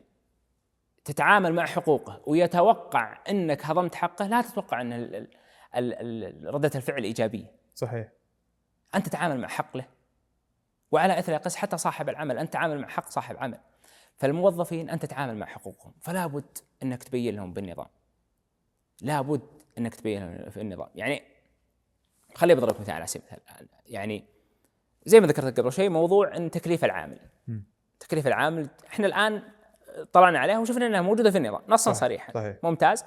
تتعامل 1.04 1.52
مع 1.52 1.66
حقوقه 1.66 2.20
ويتوقع 2.26 3.18
إنك 3.30 3.66
هضمت 3.66 3.94
حقه 3.94 4.26
لا 4.26 4.42
تتوقع 4.42 4.80
ان 4.80 5.26
ردة 6.44 6.70
الفعل 6.74 7.04
إيجابية. 7.04 7.52
صحيح. 7.74 8.08
أنت 8.94 9.06
تتعامل 9.06 9.40
مع 9.40 9.48
حق 9.48 9.76
له 9.76 9.84
وعلى 10.90 11.18
اثر 11.18 11.36
قس 11.36 11.56
حتى 11.56 11.78
صاحب 11.78 12.08
العمل 12.08 12.38
أنت 12.38 12.50
تتعامل 12.50 12.80
مع 12.80 12.88
حق 12.88 13.10
صاحب 13.10 13.36
عمل. 13.36 13.58
فالموظفين 14.16 14.90
انت 14.90 15.02
تتعامل 15.02 15.36
مع 15.36 15.46
حقوقهم 15.46 15.92
فلا 16.00 16.26
بد 16.26 16.58
إنك 16.82 17.02
تبين 17.02 17.36
لهم 17.36 17.52
بالنظام 17.52 17.86
لا 19.02 19.20
بد 19.20 19.62
إنك 19.78 19.94
تبين 19.94 20.36
لهم 20.36 20.50
في 20.50 20.60
النظام 20.60 20.88
يعني 20.94 21.22
خليني 22.34 22.60
بضرب 22.60 22.80
مثال 22.80 22.94
على 22.94 23.06
سبيل 23.06 23.26
المثال 23.32 23.68
يعني 23.86 24.24
زي 25.06 25.20
ما 25.20 25.26
ذكرت 25.26 25.60
قبل 25.60 25.72
شوي 25.72 25.88
موضوع 25.88 26.36
إن 26.36 26.50
تكليف 26.50 26.84
العامل 26.84 27.18
م. 27.48 27.58
تكليف 28.00 28.26
العامل 28.26 28.68
إحنا 28.86 29.06
الآن 29.06 29.42
طلعنا 30.12 30.38
عليها 30.38 30.58
وشفنا 30.58 30.86
إنها 30.86 31.00
موجودة 31.00 31.30
في 31.30 31.38
النظام 31.38 31.62
نصا 31.68 31.92
صحيح. 31.92 32.00
صريحا 32.00 32.32
صحيح. 32.32 32.56
ممتاز 32.62 33.04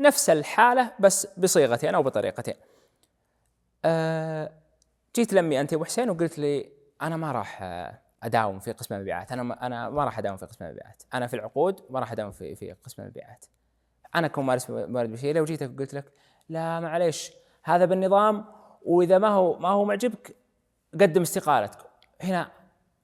نفس 0.00 0.30
الحالة 0.30 0.92
بس 1.00 1.26
بصيغتين 1.38 1.94
أو 1.94 2.02
بطريقتين 2.02 2.54
أه 3.84 4.52
جيت 5.16 5.32
لمي 5.32 5.60
أنت 5.60 5.72
ابو 5.72 5.84
حسين 5.84 6.10
وقلت 6.10 6.38
لي 6.38 6.72
أنا 7.02 7.16
ما 7.16 7.32
راح 7.32 7.62
أداوم 8.22 8.58
في 8.58 8.72
قسم 8.72 8.94
المبيعات. 8.94 9.32
أنا 9.32 9.42
ما 9.42 9.66
أنا 9.66 9.90
ما 9.90 10.04
راح 10.04 10.18
أداوم 10.18 10.36
في 10.36 10.46
قسم 10.46 10.64
المبيعات. 10.64 11.02
أنا 11.14 11.26
في 11.26 11.34
العقود 11.34 11.80
ما 11.90 12.00
راح 12.00 12.12
أداوم 12.12 12.30
في 12.30 12.54
في 12.54 12.72
قسم 12.72 13.02
المبيعات. 13.02 13.44
أنا 14.14 14.28
كممارس 14.28 14.70
موارد 14.70 15.12
بشريه 15.12 15.32
لو 15.32 15.44
جيتك 15.44 15.70
وقلت 15.70 15.94
لك 15.94 16.12
لا 16.48 16.80
معليش 16.80 17.32
هذا 17.62 17.84
بالنظام 17.84 18.44
وإذا 18.82 19.18
ما 19.18 19.28
هو 19.28 19.58
ما 19.58 19.68
هو 19.68 19.84
معجبك 19.84 20.36
قدم 20.94 21.22
استقالتك. 21.22 21.78
هنا 22.20 22.50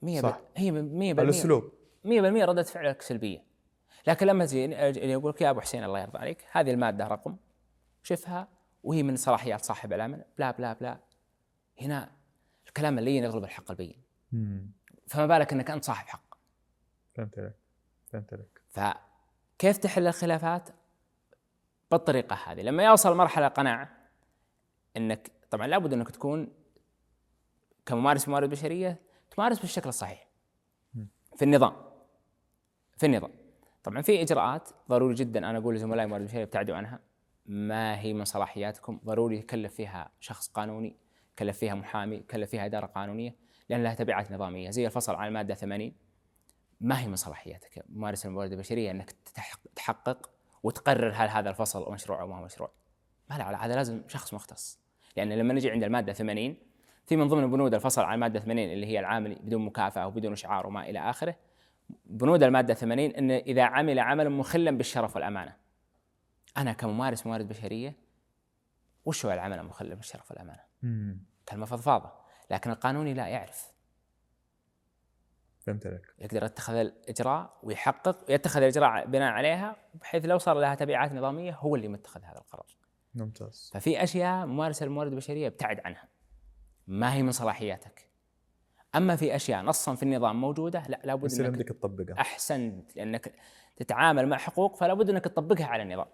100 0.03 0.21
صح. 0.21 0.41
هي 0.57 0.71
100% 0.71 0.75
الأسلوب. 1.19 1.73
100% 2.05 2.09
ردة 2.45 2.63
فعلك 2.63 3.03
سلبية. 3.03 3.45
لكن 4.07 4.27
لما 4.27 4.47
تجي 4.47 4.65
يقول 5.13 5.31
لك 5.31 5.41
يا 5.41 5.51
أبو 5.51 5.61
حسين 5.61 5.85
الله 5.85 6.01
يرضى 6.01 6.19
عليك 6.19 6.45
هذه 6.53 6.71
المادة 6.71 7.07
رقم 7.07 7.37
شوفها 8.03 8.49
وهي 8.83 9.03
من 9.03 9.17
صلاحيات 9.17 9.65
صاحب 9.65 9.93
العمل 9.93 10.25
بلا 10.39 10.51
بلا 10.51 10.73
بلا. 10.73 10.99
هنا 11.81 12.11
الكلام 12.69 12.99
اللين 12.99 13.25
يغلب 13.25 13.45
الحق 13.45 13.71
البين. 13.71 14.03
فما 15.07 15.27
بالك 15.27 15.53
إنك 15.53 15.71
أنت 15.71 15.85
صاحب 15.85 16.07
حق. 16.09 16.35
فهمت 17.15 17.39
عليك. 17.39 17.57
فهمت 18.07 18.33
عليك. 18.33 18.63
فكيف 18.69 19.77
تحل 19.77 20.07
الخلافات؟ 20.07 20.69
بالطريقة 21.91 22.37
هذه. 22.47 22.63
لما 22.63 22.85
يوصل 22.85 23.17
مرحلة 23.17 23.49
قناعه 23.49 23.97
إنك 24.97 25.31
طبعا 25.51 25.67
لابد 25.67 25.93
إنك 25.93 26.11
تكون 26.11 26.53
كممارس 27.87 28.29
موارد 28.29 28.51
بشرية 28.51 29.01
تمارس 29.31 29.59
بالشكل 29.59 29.89
الصحيح. 29.89 30.29
في 31.37 31.45
النظام. 31.45 31.77
في 32.97 33.07
النظام. 33.07 33.31
طبعا 33.85 34.03
في 34.03 34.23
إجراءات 34.23 34.69
ضروري 34.89 35.15
جدا 35.15 35.51
أنا 35.51 35.59
أقول 35.59 35.75
لزملائي 35.75 36.09
موارد 36.09 36.25
بشرية 36.25 36.43
ابتعدوا 36.43 36.77
عنها. 36.77 37.01
ما 37.47 38.01
هي 38.01 38.13
من 38.13 38.25
صلاحياتكم؟ 38.25 39.01
ضروري 39.05 39.39
يكلف 39.39 39.75
فيها 39.75 40.11
شخص 40.21 40.49
قانوني 40.49 40.97
كلف 41.39 41.59
فيها 41.59 41.75
محامي 41.75 42.19
كلف 42.21 42.51
فيها 42.51 42.67
إدارة 42.67 42.87
قانونية. 42.87 43.46
لأن 43.69 43.83
لها 43.83 43.95
تبعات 43.95 44.33
نظامية. 44.33 44.71
زي 44.71 44.87
الفصل 44.87 45.15
عن 45.15 45.29
المادة 45.29 45.55
80 45.55 45.93
ما 46.81 47.01
هي 47.01 47.09
من 47.09 47.17
صلاحياتك 47.17 47.85
ممارس 47.89 48.27
الموارد 48.27 48.53
البشرية 48.53 48.91
إنك 48.91 49.15
تحقق 49.77 50.31
وتقرر 50.63 51.13
هل 51.17 51.29
هذا 51.29 51.51
الفصل 51.51 51.93
مشروع 51.93 52.21
أو 52.21 52.27
ما 52.27 52.39
هو 52.39 52.45
مشروع. 52.45 52.71
ما 53.31 53.39
له 53.39 53.65
هذا 53.65 53.75
لازم 53.75 54.03
شخص 54.09 54.35
مختص. 54.35 54.81
لأن 55.17 55.33
لما 55.33 55.55
نجي 55.55 55.71
عند 55.71 55.85
المادة 55.85 56.13
80 56.13 56.57
في 57.07 57.17
من 57.17 57.29
ضمن 57.29 57.51
بنود 57.51 57.75
الفصل 57.75 58.03
عن 58.03 58.15
المادة 58.15 58.41
80 58.41 58.73
اللي 58.73 58.87
هي 58.87 59.01
العامل 59.01 59.35
بدون 59.35 59.65
مكافأة 59.65 60.07
وبدون 60.07 60.33
إشعار 60.33 60.67
وما 60.67 60.91
إلى 60.91 60.99
آخره 60.99 61.37
بنود 62.07 62.43
المادة 62.43 62.75
80 62.75 63.11
إن 63.11 63.31
إذا 63.31 63.63
عمل 63.63 63.99
عملا 63.99 64.29
مخلا 64.29 64.71
بالشرف 64.71 65.17
والأمانة. 65.17 65.57
أنا 66.57 66.73
كممارس 66.73 67.27
موارد 67.27 67.49
بشرية 67.49 67.95
وش 69.05 69.27
هو 69.27 69.33
العمل 69.33 69.59
المخل 69.59 69.95
بالشرف 69.95 70.31
والأمانة؟ 70.31 70.61
كلمه 71.49 71.67
فضفاضه 71.67 72.13
لكن 72.51 72.71
القانوني 72.71 73.15
لا 73.15 73.27
يعرف. 73.27 73.73
فهمت 75.61 75.87
عليك. 75.87 76.15
يقدر 76.19 76.45
يتخذ 76.45 76.75
الإجراء 76.75 77.59
ويحقق 77.63 78.25
ويتخذ 78.29 78.61
الإجراء 78.61 79.07
بناء 79.07 79.33
عليها 79.33 79.77
بحيث 79.95 80.25
لو 80.25 80.39
صار 80.39 80.59
لها 80.59 80.75
تبعات 80.75 81.13
نظامية 81.13 81.55
هو 81.55 81.77
اللي 81.77 81.89
متخذ 81.89 82.23
هذا 82.23 82.39
القرار. 82.39 82.67
ممتاز. 83.15 83.71
ففي 83.75 84.03
أشياء 84.03 84.47
ممارس 84.47 84.83
الموارد 84.83 85.11
البشرية 85.11 85.47
ابتعد 85.47 85.81
عنها. 85.81 86.09
ما 86.87 87.15
هي 87.15 87.23
من 87.23 87.33
صلاحياتك. 87.33 88.11
أما 88.95 89.17
في 89.17 89.37
أشياء 89.37 89.63
نصا 89.63 89.95
في 89.95 90.03
النظام 90.03 90.41
موجودة 90.41 90.83
لا 90.89 91.01
لابد 91.05 91.33
أنك 91.33 91.47
عندك 91.47 91.69
تطبقها. 91.69 92.21
احسنت 92.21 92.97
لأنك 92.97 93.35
تتعامل 93.77 94.29
مع 94.29 94.37
حقوق 94.37 94.77
فلا 94.77 94.95
بد 94.95 95.11
أنك 95.11 95.25
تطبقها 95.25 95.67
على 95.67 95.83
النظام. 95.83 96.09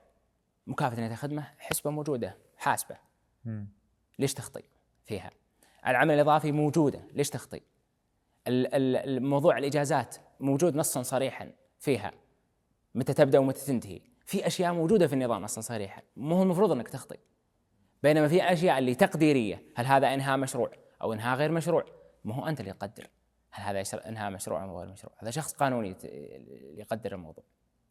مكافأة 0.66 1.06
الخدمه 1.06 1.54
حسبة 1.58 1.90
موجودة 1.90 2.38
حاسبة. 2.56 2.96
مم. 3.44 3.68
ليش 4.18 4.34
تخطي 4.34 4.62
فيها؟ 5.04 5.30
العمل 5.86 6.14
الإضافي 6.14 6.52
موجودة. 6.52 7.08
ليش 7.12 7.30
تخطي 7.30 7.60
الموضوع 8.46 9.58
الإجازات 9.58 10.16
موجود 10.40 10.76
نصا 10.76 11.02
صريحا 11.02 11.52
فيها. 11.78 12.12
متى 12.94 13.14
تبدأ 13.14 13.38
ومتى 13.38 13.66
تنتهي. 13.66 14.00
في 14.24 14.46
أشياء 14.46 14.72
موجودة 14.72 15.06
في 15.06 15.12
النظام 15.12 15.42
نصا 15.42 15.60
صريحا. 15.60 16.02
مو 16.16 16.36
هو 16.36 16.42
المفروض 16.42 16.72
إنك 16.72 16.88
تخطي 16.88 17.16
بينما 18.02 18.28
في 18.28 18.52
أشياء 18.52 18.78
اللي 18.78 18.94
تقديرية. 18.94 19.62
هل 19.76 19.86
هذا 19.86 20.14
إنهاء 20.14 20.36
مشروع 20.36 20.70
أو 21.02 21.12
إنهاء 21.12 21.38
غير 21.38 21.50
مشروع؟ 21.52 21.84
ما 22.24 22.34
هو 22.34 22.46
أنت 22.46 22.60
اللي 22.60 22.72
تقدر 22.72 23.06
هل 23.50 23.76
هذا 23.76 24.08
إنهاء 24.08 24.30
مشروع 24.30 24.64
أو 24.64 24.78
غير 24.78 24.88
مشروع؟ 24.88 25.14
هذا 25.18 25.30
شخص 25.30 25.52
قانوني 25.52 25.96
يقدر 26.76 27.14
الموضوع. 27.14 27.44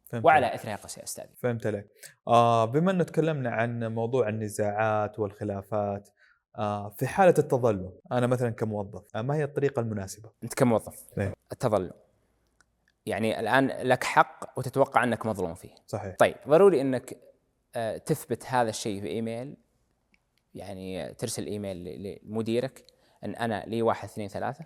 فهمت 0.06 0.24
وعلى 0.24 0.54
اثرها 0.54 0.76
قص 0.76 0.98
يا 0.98 1.04
أستاذ 1.04 1.24
فهمت 1.36 1.66
عليك. 1.66 1.86
آه 2.28 2.64
بما 2.64 2.90
انه 2.90 3.04
تكلمنا 3.04 3.50
عن 3.50 3.84
موضوع 3.94 4.28
النزاعات 4.28 5.18
والخلافات 5.18 6.08
في 6.96 7.06
حالة 7.06 7.34
التظلم 7.38 7.92
أنا 8.12 8.26
مثلا 8.26 8.50
كموظف 8.50 9.16
آه 9.16 9.22
ما 9.22 9.34
هي 9.34 9.44
الطريقة 9.44 9.80
المناسبة؟ 9.80 10.30
أنت 10.42 10.54
كموظف 10.54 11.18
إيه؟ 11.18 11.32
التظلم. 11.52 11.92
يعني 13.06 13.40
الآن 13.40 13.66
لك 13.66 14.04
حق 14.04 14.58
وتتوقع 14.58 15.04
أنك 15.04 15.26
مظلوم 15.26 15.54
فيه. 15.54 15.74
صحيح. 15.86 16.16
طيب 16.16 16.36
ضروري 16.48 16.80
أنك 16.80 17.18
آه 17.76 17.98
تثبت 17.98 18.46
هذا 18.46 18.70
الشيء 18.70 19.00
في 19.00 19.06
إيميل 19.06 19.56
يعني 20.54 21.14
ترسل 21.14 21.46
إيميل 21.46 22.18
لمديرك 22.24 22.84
أن 23.24 23.34
أنا 23.34 23.64
لي 23.66 23.82
واحد 23.82 24.08
اثنين 24.08 24.28
ثلاثة. 24.28 24.64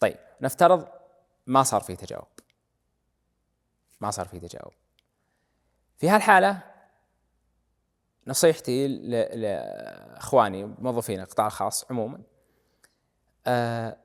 طيب 0.00 0.16
نفترض 0.40 0.88
ما 1.46 1.62
صار 1.62 1.80
في 1.80 1.96
تجاوب. 1.96 2.26
ما 4.00 4.10
صار 4.10 4.26
في 4.26 4.40
تجاوب. 4.40 4.72
في 5.98 6.08
هالحالة 6.08 6.62
نصيحتي 8.26 8.88
لإخواني 8.88 10.64
موظفين 10.64 11.20
القطاع 11.20 11.46
الخاص 11.46 11.86
عموما. 11.90 12.20
آه، 13.46 13.96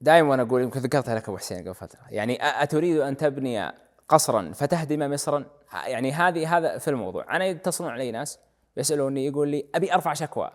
دائما 0.00 0.30
وأنا 0.30 0.42
أقول 0.42 0.62
يمكن 0.62 0.80
ذكرتها 0.80 1.14
لك 1.14 1.28
أبو 1.28 1.38
حسين 1.38 1.60
قبل 1.60 1.74
فترة 1.74 2.00
يعني 2.10 2.38
أتريد 2.40 2.98
أن 2.98 3.16
تبني 3.16 3.72
قصرا 4.08 4.52
فتهدم 4.52 5.12
مصرا؟ 5.12 5.46
يعني 5.86 6.12
هذه 6.12 6.56
هذا 6.56 6.78
في 6.78 6.88
الموضوع. 6.90 7.36
أنا 7.36 7.44
يتصلون 7.46 7.90
علي 7.90 8.10
ناس 8.10 8.38
يسألوني 8.76 9.26
يقول 9.26 9.48
لي 9.48 9.66
أبي 9.74 9.94
أرفع 9.94 10.14
شكوى. 10.14 10.50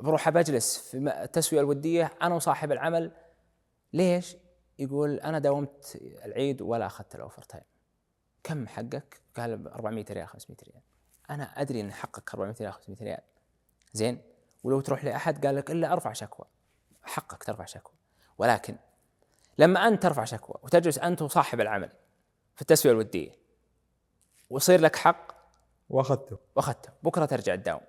بروح 0.00 0.28
بجلس 0.28 0.78
في 0.78 0.96
التسوية 1.24 1.60
الودية 1.60 2.10
أنا 2.22 2.34
وصاحب 2.34 2.72
العمل. 2.72 3.12
ليش؟ 3.92 4.36
يقول 4.78 5.20
أنا 5.20 5.38
داومت 5.38 5.98
العيد 6.24 6.62
ولا 6.62 6.86
أخذت 6.86 7.14
ال 7.14 7.42
overtime. 7.42 7.64
كم 8.42 8.66
حقك؟ 8.66 9.20
قال 9.36 9.68
400 9.68 10.04
ريال 10.10 10.28
500 10.28 10.58
ريال. 10.64 10.82
أنا 11.30 11.44
أدري 11.44 11.80
إن 11.80 11.92
حقك 11.92 12.34
400 12.34 12.54
ريال 12.60 12.72
500 12.72 12.98
ريال. 13.02 13.20
زين؟ 13.92 14.22
ولو 14.64 14.80
تروح 14.80 15.04
لأحد 15.04 15.46
قال 15.46 15.56
لك 15.56 15.70
إلا 15.70 15.92
أرفع 15.92 16.12
شكوى. 16.12 16.46
حقك 17.02 17.44
ترفع 17.44 17.64
شكوى. 17.64 17.94
ولكن 18.38 18.76
لما 19.58 19.88
أنت 19.88 20.02
ترفع 20.02 20.24
شكوى 20.24 20.56
وتجلس 20.62 20.98
أنت 20.98 21.22
وصاحب 21.22 21.60
العمل 21.60 21.90
في 22.54 22.62
التسوية 22.62 22.92
الودية 22.92 23.32
ويصير 24.50 24.80
لك 24.80 24.96
حق 24.96 25.32
وأخذته. 25.88 26.38
وأخذته. 26.56 26.90
بكرة 27.02 27.24
ترجع 27.24 27.54
تداوم. 27.56 27.80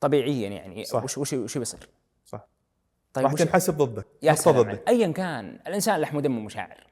طبيعيا 0.00 0.48
يعني. 0.48 0.84
صح. 0.84 1.04
وش 1.04 1.18
وش 1.18 1.32
وش 1.32 1.58
بيصير؟ 1.58 1.88
صح. 2.24 2.46
طيب 3.12 3.24
راح 3.24 3.34
تنحسب 3.34 3.76
ضدك. 3.76 4.06
يا 4.22 4.32
ضدك. 4.32 4.88
ايا 4.88 5.12
كان 5.12 5.60
الإنسان 5.66 6.00
لحم 6.00 6.16
ودم 6.16 6.38
ومشاعر 6.38 6.86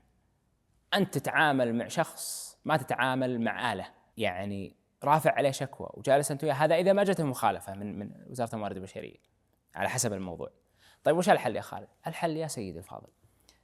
أنت 0.95 1.19
تتعامل 1.19 1.75
مع 1.75 1.89
شخص 1.89 2.46
ما 2.67 2.77
تتعامل 2.77 3.41
مع 3.41 3.73
آلة. 3.73 3.87
يعني 4.17 4.77
رافع 5.05 5.33
عليه 5.33 5.51
شكوى 5.51 5.89
وجالس 5.95 6.31
أنت 6.31 6.45
وياه. 6.45 6.55
هذا 6.55 6.75
إذا 6.75 6.93
ما 6.93 7.05
جته 7.05 7.25
مخالفة 7.25 7.75
من 7.75 7.99
من 7.99 8.11
وزارة 8.31 8.55
الموارد 8.55 8.77
البشرية. 8.77 9.17
على 9.75 9.89
حسب 9.89 10.13
الموضوع. 10.13 10.51
طيب 11.05 11.17
وش 11.17 11.31
الحل 11.31 11.57
يا 11.57 11.61
خالد؟ 11.61 11.89
الحل 12.07 12.37
يا 12.37 12.47
سيدي 12.47 12.79
الفاضل. 12.79 13.09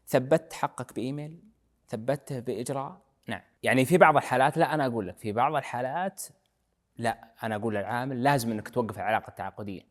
ثبت 0.07 0.53
حقك 0.53 0.95
بإيميل 0.95 1.43
ثبته 1.89 2.41
بإجراء. 2.41 3.01
نعم. 3.27 3.41
يعني 3.63 3.85
في 3.85 3.99
بعض 3.99 4.17
الحالات 4.17 4.57
لا 4.57 4.75
أنا 4.75 4.87
أقول 4.87 5.09
لك. 5.09 5.19
في 5.19 5.33
بعض 5.33 5.55
الحالات 5.55 6.23
لا 6.97 7.33
أنا 7.43 7.57
أقول 7.57 7.75
للعامل 7.75 8.23
لازم 8.23 8.51
إنك 8.51 8.69
توقف 8.69 8.97
العلاقة 8.99 9.29
التعاقدية. 9.29 9.83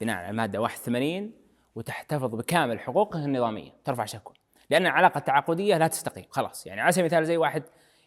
بناء 0.00 0.16
على 0.16 0.30
الماده 0.30 0.60
81 0.60 1.32
وتحتفظ 1.74 2.34
بكامل 2.34 2.80
حقوقه 2.80 3.24
النظامية. 3.24 3.72
ترفع 3.84 4.04
شكوى. 4.04 4.34
لأن 4.70 4.86
العلاقة 4.86 5.18
التعاقدية 5.18 5.76
لا 5.76 5.88
تستقيم. 5.88 6.24
خلاص. 6.30 6.66
يعني 6.66 6.80
على 6.80 6.92
سبيل 6.92 7.04
المثال 7.04 7.26
زي 7.26 7.36
واحد 7.36 7.62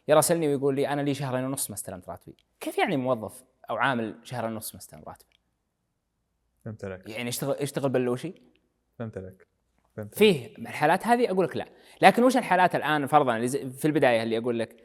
يراسلني 0.08 0.48
ويقول 0.48 0.76
لي 0.76 0.88
أنا 0.88 1.02
لي 1.02 1.14
شهرين 1.14 1.44
ونص 1.44 1.70
ما 1.70 1.74
استلمت 1.74 2.10
راتبي. 2.10 2.36
كيف 2.60 2.78
يعني 2.78 2.98
موظف 2.98 3.44
أو 3.70 3.76
عامل 3.76 4.20
شهرين 4.24 4.52
ونص 4.52 4.74
ما 4.74 4.80
استلم 4.80 5.04
راتبه 5.08 5.30
فهمت 6.66 6.86
عليك. 6.86 7.10
يعني 7.10 7.30
يشتغل 7.30 7.56
يشتغل 7.60 7.90
بلوشي؟ 7.90 8.34
فهمت 9.00 9.18
عليك. 9.18 9.48
عليك. 9.98 10.16
فيه 10.16 10.58
الحالات 10.58 11.08
هذه؟ 11.08 11.32
أقول 11.32 11.46
لك 11.46 11.58
لا. 11.58 11.68
لكن 12.02 12.24
وش 12.24 12.38
الحالات 12.38 12.76
الآن 12.76 13.08
فرضا 13.08 13.48
في 13.48 13.86
البداية 13.86 14.24
اللي 14.24 14.38
أقول 14.38 14.60
لك 14.60 14.84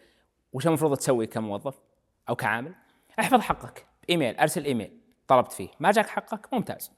وش 0.53 0.67
المفروض 0.67 0.97
تسوي 0.97 1.27
كموظف 1.27 1.81
أو 2.29 2.37
كعامل؟ 2.37 2.75
احفظ 3.21 3.41
حقك 3.41 3.87
ايميل 4.11 4.37
أرسل 4.37 4.65
إيميل. 4.65 5.01
طلبت 5.27 5.53
فيه. 5.53 5.69
ما 5.81 5.93
جاك 5.93 6.07
حقك؟ 6.07 6.55
ممتاز. 6.55 6.93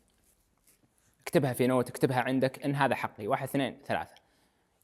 اكتبها 1.22 1.52
في 1.52 1.66
note 1.66 1.88
اكتبها 1.88 2.20
عندك 2.20 2.64
إن 2.64 2.74
هذا 2.74 2.94
حقي. 2.94 3.26
واحد 3.26 3.48
اثنين 3.48 3.80
ثلاثة. 3.86 4.14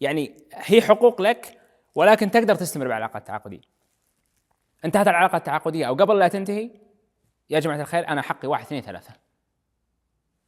يعني 0.01 0.37
هي 0.53 0.83
حقوق 0.83 1.23
لك 1.23 1.59
ولكن 1.97 2.31
تقدر 2.31 2.55
تستمر 2.55 2.85
بالعلاقه 2.85 3.19
التعاقديه 3.19 3.61
انتهت 4.85 5.09
العلاقه 5.09 5.37
التعاقدية 5.37 5.89
أو 5.89 5.95
قبل 5.95 6.19
لا 6.19 6.29
تنتهي 6.29 6.71
يا 7.51 7.61
جماعة 7.61 7.81
الخير 7.81 8.09
أنا 8.09 8.23
حقي 8.23 8.49
واحد 8.49 8.65
اثنين 8.65 8.83
ثلاثة. 8.83 9.13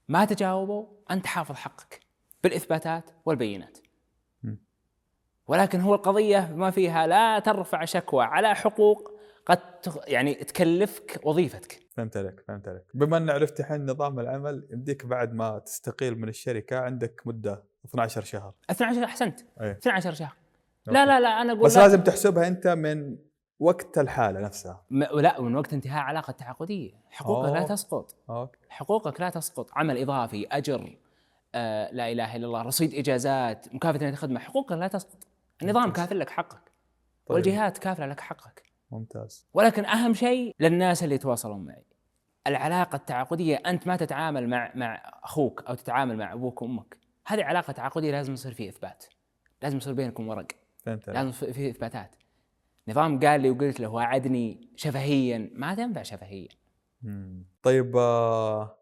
ما 0.09 0.25
تجاوبوا 0.25 0.87
أنت 1.11 1.27
حافظ 1.27 1.55
حقك 1.55 2.01
بالإثباتات 2.45 3.11
والبينات. 3.25 3.79
ولكن 5.47 5.81
هو 5.81 5.95
القضية 5.95 6.53
ما 6.55 6.71
فيها 6.71 7.07
لا 7.07 7.39
ترفع 7.39 7.85
شكوى 7.85 8.25
على 8.25 8.55
حقوق 8.55 9.21
قد 9.47 9.61
يعني 10.07 10.35
تكلفك 10.35 11.21
وظيفتك. 11.25 11.81
فهمت 11.97 12.17
عليك 12.17 12.41
فهمت 12.49 12.69
عليك. 12.69 12.83
بما 12.95 13.17
أن 13.17 13.31
عرفت 13.31 13.61
الحين 13.61 13.91
نظام 13.91 14.21
العمل 14.21 14.69
يمديك 14.73 15.07
بعد 15.07 15.35
ما 15.35 15.59
تستقيل 15.59 16.19
من 16.19 16.29
الشركة 16.29 16.79
عندك 16.79 17.23
مدة 17.27 17.65
12 17.85 18.25
شهر. 18.25 18.55
12 18.71 19.05
أحسنت. 19.05 19.41
أي. 19.61 19.71
12 19.71 20.15
شهر. 20.15 20.37
لا 20.93 21.07
لا 21.07 21.21
لا 21.21 21.29
أنا 21.43 21.53
أقول 21.53 21.65
بس 21.65 21.77
لا. 21.77 21.83
لازم 21.83 22.01
تحسبها 22.03 22.49
أنت 22.49 22.67
من 22.67 23.17
وقت 23.61 23.99
الحالة 23.99 24.41
نفسها. 24.41 24.83
م- 24.91 25.05
لا 25.21 25.41
من 25.41 25.57
وقت 25.57 25.73
انتهاء 25.73 26.03
علاقة 26.03 26.31
تعاقدية. 26.31 26.93
حقوقك 27.11 27.53
لا 27.53 27.59
أوه. 27.59 27.67
تسقط. 27.67 28.15
أوكي. 28.31 28.59
حقوقك 28.69 29.21
لا 29.21 29.31
تسقط. 29.31 29.71
عمل 29.75 29.99
إضافي 29.99 30.47
أجر 30.53 30.97
آه 31.55 31.91
لا 31.93 32.13
إله 32.13 32.37
إلا 32.37 32.47
الله 32.47 32.63
رصيد 32.63 32.95
إجازات 32.95 33.75
مكافأة 33.75 34.09
الخدمة 34.09 34.41
حقوقك 34.41 34.73
لا 34.73 34.89
تسقط. 34.89 35.27
النظام 35.63 35.93
كافل 35.93 36.19
لك 36.19 36.31
حقك. 36.31 36.53
طيب. 37.27 37.35
والجهات 37.35 37.79
كافله 37.79 38.07
لك 38.07 38.21
حقك. 38.21 38.63
ممتاز. 38.91 39.47
ولكن 39.55 39.85
أهم 39.85 40.15
شيء 40.15 40.55
للناس 40.61 41.05
اللي 41.05 41.15
يتواصلون 41.15 41.65
معي. 41.65 41.85
العلاقة 42.47 42.97
التعاقدية 42.97 43.57
أنت 43.57 43.87
ما 43.87 43.97
تتعامل 43.97 44.49
مع 44.49 44.73
مع 44.75 45.03
أخوك 45.25 45.65
أو 45.69 45.75
تتعامل 45.75 46.17
مع 46.17 46.33
أبوك 46.33 46.63
وأمك. 46.63 46.97
هذه 47.27 47.45
علاقة 47.45 47.73
تعاقدية 47.73 48.11
لازم 48.13 48.33
يصير 48.33 48.55
فيه 48.55 48.69
إثبات. 48.69 49.05
لازم 49.63 49.77
يصير 49.77 49.93
بينكم 49.93 50.29
ورق. 50.29 50.47
فهمت 50.89 51.11
لازم 51.11 51.53
فيه 51.53 51.71
اثباتات 51.71 52.17
نظام 52.89 53.21
قال 53.21 53.41
لي 53.41 53.51
وقلت 53.51 53.81
له 53.81 53.89
وعدني 53.89 54.69
شفهيا. 54.77 55.51
ما 55.55 55.75
تنفع 55.75 56.03
شفهيا. 56.03 56.49
مم. 57.03 57.45
طيب 57.63 57.97
آه، 57.97 58.79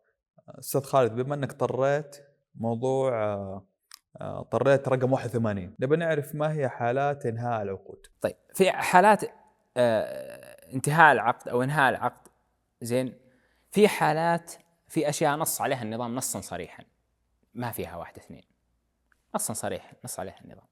أستاذ 0.48 0.80
خالد 0.80 1.12
بما 1.12 1.34
إنك 1.34 1.52
طريت 1.52 2.16
موضوع 2.54 3.24
آه، 3.24 3.66
آه، 4.20 4.42
طريت 4.42 4.88
رقم 4.88 5.12
81 5.12 5.74
نبي 5.80 5.96
نعرف 5.96 6.34
ما 6.34 6.52
هي 6.52 6.68
حالات 6.68 7.26
إنهاء 7.26 7.62
العقود؟ 7.62 8.06
طيب 8.20 8.36
في 8.54 8.72
حالات 8.72 9.24
انتهاء 10.72 11.12
العقد 11.12 11.48
أو 11.48 11.62
إنهاء 11.62 11.90
العقد 11.90 12.28
زين؟ 12.82 13.14
في 13.70 13.88
حالات 13.88 14.52
في 14.88 15.08
أشياء 15.08 15.36
نص 15.36 15.60
عليها 15.60 15.82
النظام 15.82 16.14
نصا 16.14 16.40
صريحا. 16.40 16.84
ما 17.54 17.70
فيها 17.70 17.96
واحد 17.96 18.16
اثنين. 18.16 18.44
نصا 19.34 19.52
صريحا 19.52 19.96
نص 20.04 20.20
عليها 20.20 20.40
النظام. 20.44 20.66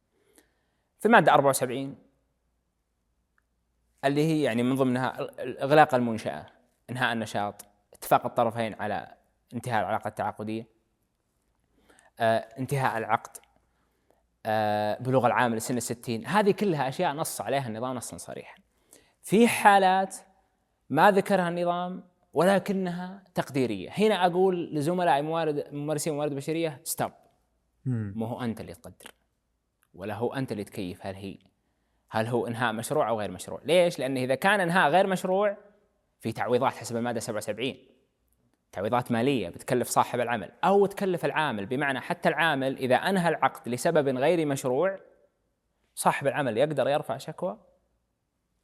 في 1.05 1.09
الماده 1.09 1.35
74 1.35 1.97
اللي 4.05 4.25
هي 4.25 4.43
يعني 4.43 4.63
من 4.63 4.75
ضمنها 4.75 5.29
إغلاق 5.63 5.95
المنشأة 5.95 6.47
إنهاء 6.91 7.13
النشاط 7.13 7.65
اتفاق 7.93 8.27
الطرفين 8.27 8.75
على 8.75 9.15
انتهاء 9.55 9.81
العلاقة 9.81 10.09
التعاقدية 10.09 10.67
آه 12.21 12.39
انتهاء 12.59 12.99
العقد 12.99 13.37
آه، 14.47 14.99
بلوغ 15.01 15.27
العامل 15.27 15.63
سن 15.63 15.77
الستين. 15.77 16.27
هذه 16.27 16.51
كلها 16.51 16.89
أشياء 16.89 17.13
نص 17.13 17.41
عليها 17.41 17.69
النظام 17.69 17.97
نصا 17.97 18.17
صريحا 18.17 18.57
في 19.23 19.49
حالات 19.49 20.17
ما 20.91 21.11
ذكرها 21.11 21.49
النظام 21.49 22.05
ولكنها 22.33 23.25
تقديرية. 23.35 23.91
هنا 23.91 24.27
أقول 24.27 24.75
لزملاء 24.75 25.23
موارد 25.23 25.65
ممارسين 25.73 26.15
موارد 26.15 26.35
بشرية 26.35 26.81
ستوب. 26.85 27.13
مو 27.87 28.27
هو 28.27 28.41
أنت 28.41 28.61
اللي 28.61 28.75
تقدر. 28.75 29.24
ولا 29.95 30.15
هو 30.15 30.35
أنت 30.35 30.53
اللي 30.53 30.65
تكيف؟ 30.65 31.07
هل 31.07 31.15
هي؟ 31.15 31.39
هل 32.11 32.27
هو 32.27 32.47
إنهاء 32.47 32.73
مشروع 32.73 33.09
أو 33.09 33.21
غير 33.21 33.31
مشروع؟ 33.31 33.61
ليش؟ 33.65 33.99
لأن 33.99 34.17
إذا 34.17 34.35
كان 34.35 34.61
إنهاء 34.61 34.91
غير 34.91 35.07
مشروع 35.07 35.57
في 36.21 36.33
تعويضات 36.33 36.73
حسب 36.73 36.97
المادة 36.97 37.21
77 37.21 37.75
تعويضات 38.73 39.13
مالية 39.13 39.49
بتكلف 39.49 39.89
صاحب 39.89 40.21
العمل 40.21 40.51
أو 40.65 40.87
تكلف 40.87 41.25
العامل. 41.25 41.67
بمعنى 41.67 42.01
حتى 42.01 42.29
العامل 42.29 42.79
إذا 42.79 42.97
أنهى 42.97 43.29
العقد 43.29 43.69
لسبب 43.69 44.19
غير 44.19 44.47
مشروع 44.47 44.99
صاحب 45.95 46.27
العمل 46.27 46.59
يقدر 46.59 46.89
يرفع 46.89 47.17
شكوى 47.17 47.59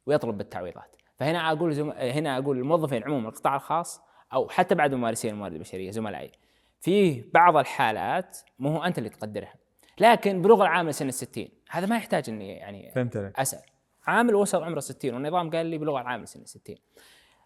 ويطلب 0.05 0.37
بالتعويضات. 0.37 0.95
فهنا 1.15 1.51
أقول 1.51 1.73
زم... 1.73 1.91
هنا 1.91 2.37
أقول 2.37 2.57
الموظفين 2.57 3.03
عموما 3.03 3.29
القطاع 3.29 3.55
الخاص 3.55 4.01
أو 4.33 4.49
حتى 4.49 4.75
بعد 4.75 4.93
ممارسين 4.93 5.33
الموارد 5.33 5.53
البشرية 5.53 5.91
زملائي. 5.91 6.31
في 6.79 7.21
بعض 7.21 7.57
الحالات 7.57 8.37
مو 8.59 8.69
هو 8.69 8.83
أنت 8.83 8.97
اللي 8.97 9.09
تقدرها. 9.09 9.53
لكن 9.99 10.41
بلوغ 10.41 10.61
العامل 10.61 10.93
سن 10.93 11.07
الستين 11.07 11.49
هذا 11.69 11.85
ما 11.85 11.97
يحتاج 11.97 12.29
إني 12.29 12.49
يعني 12.49 12.91
فهمت 12.91 13.17
أسأل. 13.17 13.61
عامل 14.07 14.35
وصل 14.35 14.63
عمره 14.63 14.79
60 14.79 15.13
والنظام 15.13 15.49
قال 15.49 15.65
لي 15.65 15.77
بلغة 15.77 16.01
العامل 16.01 16.27
سن 16.27 16.45
60 16.45 16.75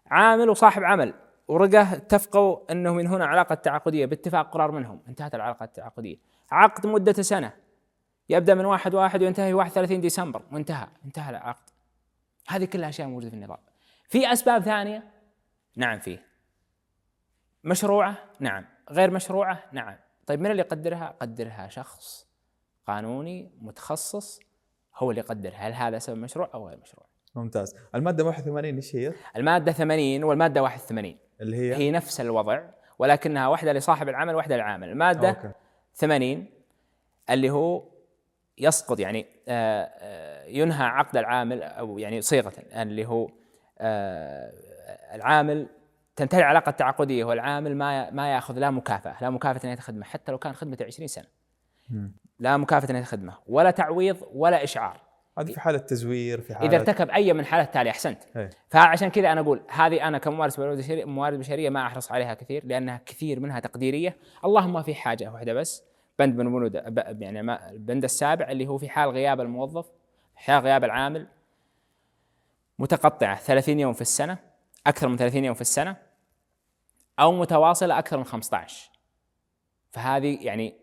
عامل 0.06 0.50
وصاحب 0.50 0.84
عمل 0.84 1.14
ورقة 1.48 1.92
اتفقوا 1.92 2.72
إنه 2.72 2.92
من 2.92 3.06
هنا 3.06 3.26
علاقه 3.26 3.54
تعاقديه 3.54 4.06
باتفاق 4.06 4.50
قرار 4.54 4.70
منهم. 4.70 5.02
انتهت 5.08 5.34
العلاقة 5.34 5.64
التعاقدية. 5.64 6.16
عقد 6.50 6.86
مدته 6.86 7.22
سنة. 7.22 7.52
يبدأ 8.28 8.54
من 8.54 8.64
واحد 8.64 8.94
واحد 8.94 9.22
وينتهي 9.22 9.54
31 9.54 10.00
ديسمبر. 10.00 10.42
وانتهى 10.52 10.88
انتهى 11.04 11.30
العقد. 11.30 11.70
هذه 12.48 12.64
كلها 12.64 12.88
أشياء 12.88 13.08
موجودة 13.08 13.30
في 13.30 13.36
النظام. 13.36 13.58
في 14.08 14.32
أسباب 14.32 14.62
ثانية؟ 14.62 15.10
نعم 15.76 15.98
فيه. 15.98 16.26
مشروعة؟ 17.64 18.16
نعم. 18.40 18.64
غير 18.90 19.10
مشروعة؟ 19.10 19.64
نعم. 19.72 19.96
طيب 20.26 20.40
من 20.40 20.50
اللي 20.50 20.62
يقدرها؟ 20.62 21.14
قدرها 21.20 21.68
شخص 21.68 22.26
قانوني 22.86 23.50
متخصص 23.60 24.40
هو 24.96 25.10
اللي 25.10 25.20
يقدرها 25.20 25.56
هل 25.56 25.72
هذا 25.72 25.98
سبب 25.98 26.18
مشروع 26.18 26.50
أو 26.54 26.68
غير 26.68 26.78
مشروع؟ 26.82 27.06
ممتاز. 27.34 27.74
المادة 27.94 28.24
81 28.24 28.74
إيش 28.74 28.96
هي؟ 28.96 29.12
المادة 29.36 29.72
80 29.72 30.24
والمادة 30.24 30.62
81 30.62 31.16
اللي 31.40 31.56
هي؟ 31.56 31.74
هي 31.76 31.90
نفس 31.90 32.20
الوضع 32.20 32.62
ولكنها 32.98 33.48
واحدة 33.48 33.72
لصاحب 33.72 34.08
العمل 34.08 34.34
واحدة 34.34 34.56
للعامل. 34.56 34.88
المادة 34.88 35.28
أوكي. 35.28 35.52
80 35.94 36.46
اللي 37.30 37.50
هو 37.50 37.82
يسقط 38.58 39.00
يعني 39.00 39.26
آه، 39.48 39.90
آه، 40.00 40.44
ينهى 40.46 40.84
عقد 40.84 41.16
العامل 41.16 41.62
أو 41.62 41.98
يعني 41.98 42.20
صيغة 42.20 42.52
اللي 42.72 43.06
هو 43.06 43.30
آه، 43.78 44.52
العامل 45.14 45.68
تنتهي 46.16 46.40
العلاقه 46.40 46.70
التعاقديه 46.70 47.24
والعامل 47.24 47.76
ما 47.76 48.10
ما 48.10 48.32
ياخذ 48.34 48.58
لا 48.58 48.70
مكافأة 48.70 49.16
لا 49.22 49.30
مكافأة 49.30 49.60
نهايه 49.64 49.78
الخدمه 49.78 50.04
حتى 50.04 50.32
لو 50.32 50.38
كان 50.38 50.52
خدمته 50.52 50.84
20 50.84 51.08
سنة. 51.08 51.26
لا 52.38 52.56
مكافأة 52.56 52.92
نهايه 52.92 53.02
الخدمه 53.02 53.34
ولا 53.46 53.70
تعويض 53.70 54.16
ولا 54.32 54.64
إشعار. 54.64 55.00
هذه 55.38 55.52
في 55.52 55.60
حالة 55.60 55.78
تزوير 55.78 56.40
في 56.40 56.54
حالة 56.54 56.68
اذا 56.68 56.76
ارتكب 56.76 57.10
أي 57.10 57.32
من 57.32 57.40
الحالات 57.40 57.66
التالية 57.66 57.90
أحسنت. 57.90 58.18
إيه. 58.36 58.50
فعشان 58.68 59.08
كذا 59.08 59.32
أنا 59.32 59.40
أقول 59.40 59.62
هذه 59.68 60.08
أنا 60.08 60.18
كممارس 60.18 60.58
موارد 60.58 60.78
بشريه 60.78 61.04
موارد 61.04 61.38
بشرية 61.38 61.70
ما 61.70 61.86
أحرص 61.86 62.12
عليها 62.12 62.34
كثير 62.34 62.66
لأنها 62.66 63.00
كثير 63.06 63.40
منها 63.40 63.60
تقديرية. 63.60 64.16
اللهم 64.44 64.82
في 64.82 64.94
حاجة 64.94 65.32
واحدة 65.32 65.52
بس 65.52 65.82
بند 66.18 66.36
من 66.36 66.52
بنود 66.52 66.74
يعني 67.22 67.42
ما 67.42 67.70
البند 67.70 68.04
السابع 68.04 68.50
اللي 68.50 68.66
هو 68.66 68.78
في 68.78 68.88
حال 68.88 69.10
غياب 69.10 69.40
الموظف 69.40 69.86
حال 70.34 70.62
غياب 70.62 70.84
العامل 70.84 71.26
متقطعة 72.78 73.36
30 73.38 73.80
يوم 73.80 73.92
في 73.92 74.00
السنة 74.00 74.38
أكثر 74.86 75.08
من 75.08 75.16
30 75.16 75.44
يوم 75.44 75.54
في 75.54 75.60
السنة 75.60 75.96
أو 77.20 77.32
متواصلة 77.32 77.98
أكثر 77.98 78.18
من 78.18 78.24
15 78.24 78.90
فهذه 79.90 80.38
يعني 80.40 80.74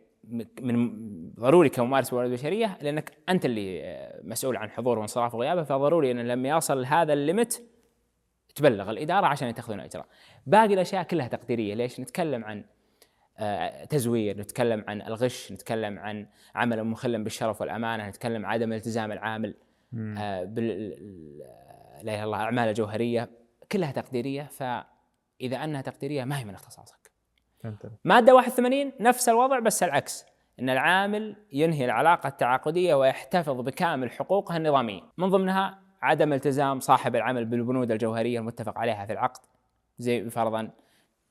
من 0.62 1.34
ضروري 1.34 1.70
كممارس 1.70 2.14
موارد 2.14 2.30
بشريه 2.30 2.78
لأنك 2.82 3.18
أنت 3.30 3.46
اللي 3.46 3.84
آه، 3.84 4.22
مسؤول 4.24 4.58
عن 4.58 4.70
حضور 4.70 5.00
وانصراف 5.00 5.36
وغيابه 5.36 5.64
فضروري 5.64 6.12
إن 6.12 6.20
لما 6.20 6.50
يصل 6.50 6.86
هذا 6.86 7.14
الليمت 7.14 7.64
تبلغ 8.56 8.90
الإدارة 8.90 9.26
عشان 9.26 9.48
يتخذون 9.48 9.80
إجراء. 9.80 10.06
باقي 10.48 10.74
الأشياء 10.74 11.04
كلها 11.04 11.28
تقديرية، 11.28 11.74
ليش؟ 11.74 12.00
نتكلم 12.00 12.44
عن 12.44 12.66
آه، 13.38 13.86
تزوير، 13.86 14.38
نتكلم 14.38 14.84
عن 14.88 15.02
الغش، 15.02 15.52
نتكلم 15.52 16.00
عن 16.00 16.28
عمل 16.56 16.84
مخل 16.84 17.24
بالشرف 17.24 17.62
والأمانة، 17.62 18.10
نتكلم 18.10 18.46
عن 18.46 18.52
عدم 18.52 18.74
التزام 18.74 19.12
العامل 19.12 19.56
آه، 20.18 20.44
بال 20.44 20.90
لا 22.04 22.12
إله 22.12 22.16
إلا 22.16 22.24
الله 22.24 22.38
الاعمال 22.38 22.70
الجوهريه 22.70 23.30
كلها 23.72 23.92
تقديرية 23.92 24.44
فإذا 24.44 25.64
أنها 25.64 25.82
تقديرية 25.82 26.24
ما 26.24 26.40
هي 26.40 26.46
من 26.46 26.54
اختصاصك. 26.54 27.03
مادة 28.04 28.36
81 28.36 28.94
نفس 29.00 29.30
الوضع 29.30 29.60
بس 29.60 29.84
العكس. 29.84 30.26
أن 30.60 30.70
العامل 30.70 31.36
ينهي 31.52 31.86
العلاقة 31.86 32.28
التعاقدية 32.28 32.96
ويحتفظ 32.96 33.62
بكامل 33.62 34.12
حقوقه 34.12 34.58
النظامية. 34.58 35.02
من 35.18 35.30
ضمنها 35.30 35.80
عدم 36.02 36.34
التزام 36.34 36.80
صاحب 36.80 37.16
العمل 37.16 37.46
بالبنود 37.46 37.92
الجوهرية 37.92 38.40
المتفق 38.40 38.78
عليها 38.80 39.06
في 39.06 39.14
العقد. 39.14 39.42
زي 39.98 40.30
فرضا 40.30 40.72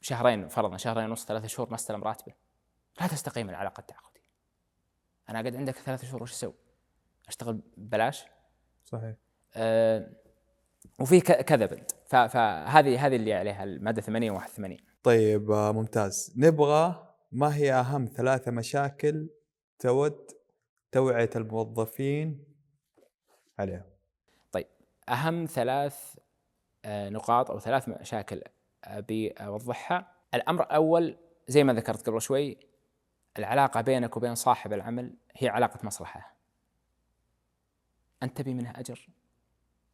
شهرين 0.00 0.48
فرضا 0.48 0.76
شهرين 0.76 1.04
ونص 1.04 1.26
ثلاثة 1.26 1.46
شهور 1.46 1.68
ما 1.68 1.74
استلم 1.74 2.04
راتبه. 2.04 2.32
لا 3.00 3.06
تستقيم 3.06 3.50
العلاقة 3.50 3.80
التعاقدية. 3.80 4.22
أنا 5.30 5.38
قد 5.38 5.56
عندك 5.56 5.74
ثلاثة 5.76 6.06
شهور 6.06 6.22
وش 6.22 6.32
أسوي؟ 6.32 6.54
أشتغل 7.28 7.60
ببلاش؟ 7.76 8.24
صحيح. 8.84 9.14
أه 9.56 10.10
وفي 11.00 11.20
كذا 11.20 11.66
بند 11.66 11.90
ف- 12.06 12.16
فهذه 12.16 13.06
هذه 13.06 13.16
اللي 13.16 13.34
عليها 13.34 13.64
المادة 13.64 14.02
80 14.02 14.30
و 14.30 14.34
81 14.34 14.76
طيب 15.02 15.50
آه، 15.50 15.72
ممتاز. 15.72 16.34
نبغى 16.36 17.14
ما 17.32 17.56
هي 17.56 17.72
أهم 17.72 18.04
ثلاثة 18.16 18.50
مشاكل 18.50 19.28
تود 19.78 20.30
توعية 20.92 21.30
الموظفين 21.36 22.44
عليها؟ 23.58 23.92
أهم 25.08 25.46
ثلاث 25.46 26.16
آه، 26.84 27.08
نقاط 27.08 27.50
أو 27.50 27.58
ثلاث 27.58 27.88
مشاكل 27.88 28.42
أبي 28.84 29.30
أوضحها. 29.30 30.12
الأمر 30.34 30.62
الأول 30.62 31.16
زي 31.48 31.64
ما 31.64 31.72
ذكرت 31.72 32.08
قبل 32.08 32.20
شوي 32.20 32.58
العلاقة 33.38 33.80
بينك 33.80 34.16
وبين 34.16 34.34
صاحب 34.34 34.72
العمل 34.72 35.16
هي 35.36 35.48
علاقة 35.48 35.86
مصلحة. 35.86 36.36
أنت 38.22 38.36
تبي 38.36 38.54
منه 38.54 38.70
أجر 38.76 39.08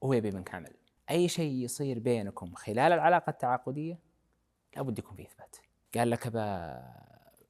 وهو 0.00 0.12
يبي 0.12 0.30
منك 0.30 0.54
عمل. 0.54 0.74
أي 1.10 1.28
شيء 1.28 1.52
يصير 1.52 1.98
بينكم 1.98 2.54
خلال 2.54 2.92
العلاقة 2.92 3.30
التعاقدية 3.30 4.07
لابد 4.78 4.98
يكون 4.98 5.16
فيه 5.16 5.26
إثبات. 5.26 5.56
قال 5.94 6.10
لك 6.10 6.28
ب 6.28 6.36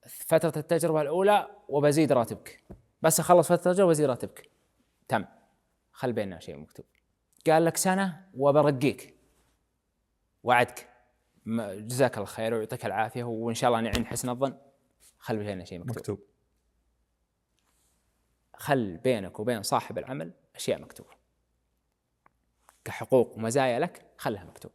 فترة 0.09 0.53
التجربة 0.57 1.01
الأولى 1.01 1.49
وبزيد 1.69 2.13
راتبك. 2.13 2.65
بس 3.03 3.21
أخلص 3.21 3.47
فترة 3.47 3.71
التجربة 3.71 3.89
وبزيد 3.89 4.07
راتبك. 4.07 4.51
تم. 5.09 5.25
خل 5.93 6.13
بيننا 6.13 6.41
شيء 6.41 6.57
مكتوب. 6.57 6.87
قال 7.47 7.65
لك 7.65 7.77
سنة 7.77 8.31
وبرقيك. 8.35 9.19
وعدك. 10.43 10.89
جزاك 11.77 12.15
الله 12.15 12.27
خير 12.27 12.55
ويعطيك 12.55 12.87
العافية 12.87 13.25
وإن 13.25 13.55
شاء 13.55 13.71
الله 13.71 13.81
نعين 13.81 14.07
حسن 14.07 14.29
الظن. 14.29 14.59
خل 15.19 15.37
بيننا 15.37 15.65
شيء 15.65 15.79
مكتوب, 15.79 15.97
مكتوب. 15.97 16.21
خل 18.55 18.97
بينك 18.97 19.41
وبين 19.41 19.63
صاحب 19.63 19.99
العمل 19.99 20.33
أشياء 20.55 20.81
مكتوبة. 20.81 21.11
كحقوق 22.85 23.37
ومزايا 23.37 23.79
لك 23.79 24.15
خلها 24.19 24.45
مكتوبه 24.45 24.75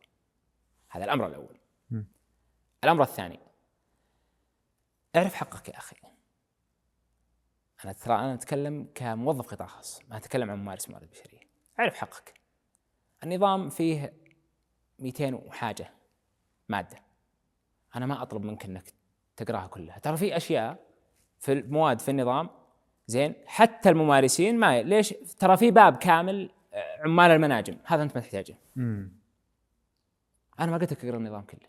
هذا 0.89 1.05
الأمر 1.05 1.27
الأول. 1.27 1.62
مم. 2.84 2.91
الأمر 2.91 3.04
الثاني 3.04 3.39
اعرف 5.15 5.34
حقك 5.34 5.69
يا 5.69 5.78
أخي. 5.78 5.96
أنا 7.86 7.93
ترى 7.93 8.15
أنا 8.15 8.34
أتكلم 8.34 8.88
كموظف 8.96 9.48
قطاع 9.48 9.67
خاص 9.67 10.02
ما 10.10 10.17
أتكلم 10.17 10.52
عن 10.52 10.58
ممارس 10.58 10.89
موارد 10.89 11.10
بشريه 11.10 11.39
اعرف 11.80 11.96
حقك. 11.96 12.34
النظام 13.24 13.69
فيه 13.69 14.13
200 15.00 15.34
وحاجة 15.34 15.89
مادة. 16.69 16.98
أنا 17.96 18.06
ما 18.06 18.22
أطلب 18.22 18.43
منك 18.43 18.65
إنك 18.65 18.93
تقراها 19.36 19.67
كلها. 19.67 20.00
ترى 20.00 20.17
في 20.17 20.38
أشياء 20.38 20.80
في 21.39 21.52
المواد 21.52 22.00
في 22.02 22.12
النظام 22.12 22.50
زين 23.08 23.36
حتى 23.46 23.89
الممارسين 23.89 24.60
ما 24.60 24.82
ليش؟ 24.82 25.10
ترى 25.39 25.58
في 25.58 25.72
باب 25.72 25.98
كامل 25.98 26.52
آه، 26.74 27.02
عمال 27.02 27.32
المناجم. 27.32 27.78
هذا 27.86 28.04
أنت 28.04 28.15
ما 28.15 28.22
تحتاجه. 28.22 28.58
أنا 30.60 30.72
ما 30.72 30.78
قلت 30.78 30.93
لك 30.93 31.06
أقرأ 31.06 31.17
النظام 31.17 31.41
كله. 31.41 31.67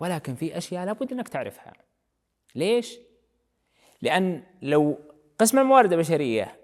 ولكن 0.00 0.34
في 0.34 0.58
أشياء 0.58 0.86
لابد 0.86 1.12
إنك 1.12 1.28
تعرفها. 1.28 1.72
ليش؟ 2.54 2.98
لأن 4.02 4.42
لو 4.62 4.98
قسم 5.38 5.58
الموارد 5.58 5.92
البشرية 5.92 6.60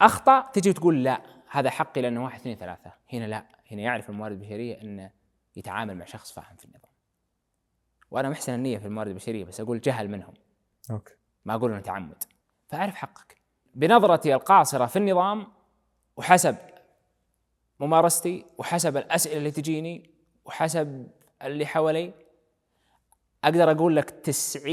أخطأ 0.00 0.40
تجي 0.40 0.72
تقول 0.72 1.04
لا 1.04 1.22
هذا 1.50 1.70
حقي 1.70 2.00
لأنه 2.00 2.24
واحد 2.24 2.40
اثنين 2.40 2.56
ثلاثة. 2.56 2.92
هنا 3.12 3.24
لا 3.24 3.46
هنا 3.70 3.82
يعرف 3.82 4.10
الموارد 4.10 4.32
البشرية 4.32 4.82
إنه 4.82 5.10
يتعامل 5.56 5.96
مع 5.96 6.04
شخص 6.04 6.32
فاهم 6.32 6.56
في 6.56 6.64
النظام. 6.64 6.90
وأنا 8.10 8.28
محسن 8.28 8.54
النية 8.54 8.78
في 8.78 8.86
الموارد 8.86 9.08
البشرية 9.10 9.44
بس 9.44 9.60
أقول 9.60 9.80
جهل 9.80 10.08
منهم. 10.08 10.34
أوكي. 10.90 11.14
ما 11.44 11.54
أقول 11.54 11.72
إنه 11.72 11.80
تعمد. 11.80 12.22
فأعرف 12.68 12.94
حقك. 12.94 13.36
بنظرتي 13.74 14.34
القاصرة 14.34 14.86
في 14.86 14.96
النظام 14.96 15.46
وحسب 16.16 16.56
ممارستي 17.80 18.44
وحسب 18.58 18.96
الأسئلة 18.96 19.36
اللي 19.36 19.50
تجيني 19.50 20.10
وحسب 20.44 21.10
اللي 21.42 21.66
حوالي 21.66 22.12
أقدر 23.44 23.70
أقول 23.70 23.96
لك 23.96 24.10
90% 24.10 24.64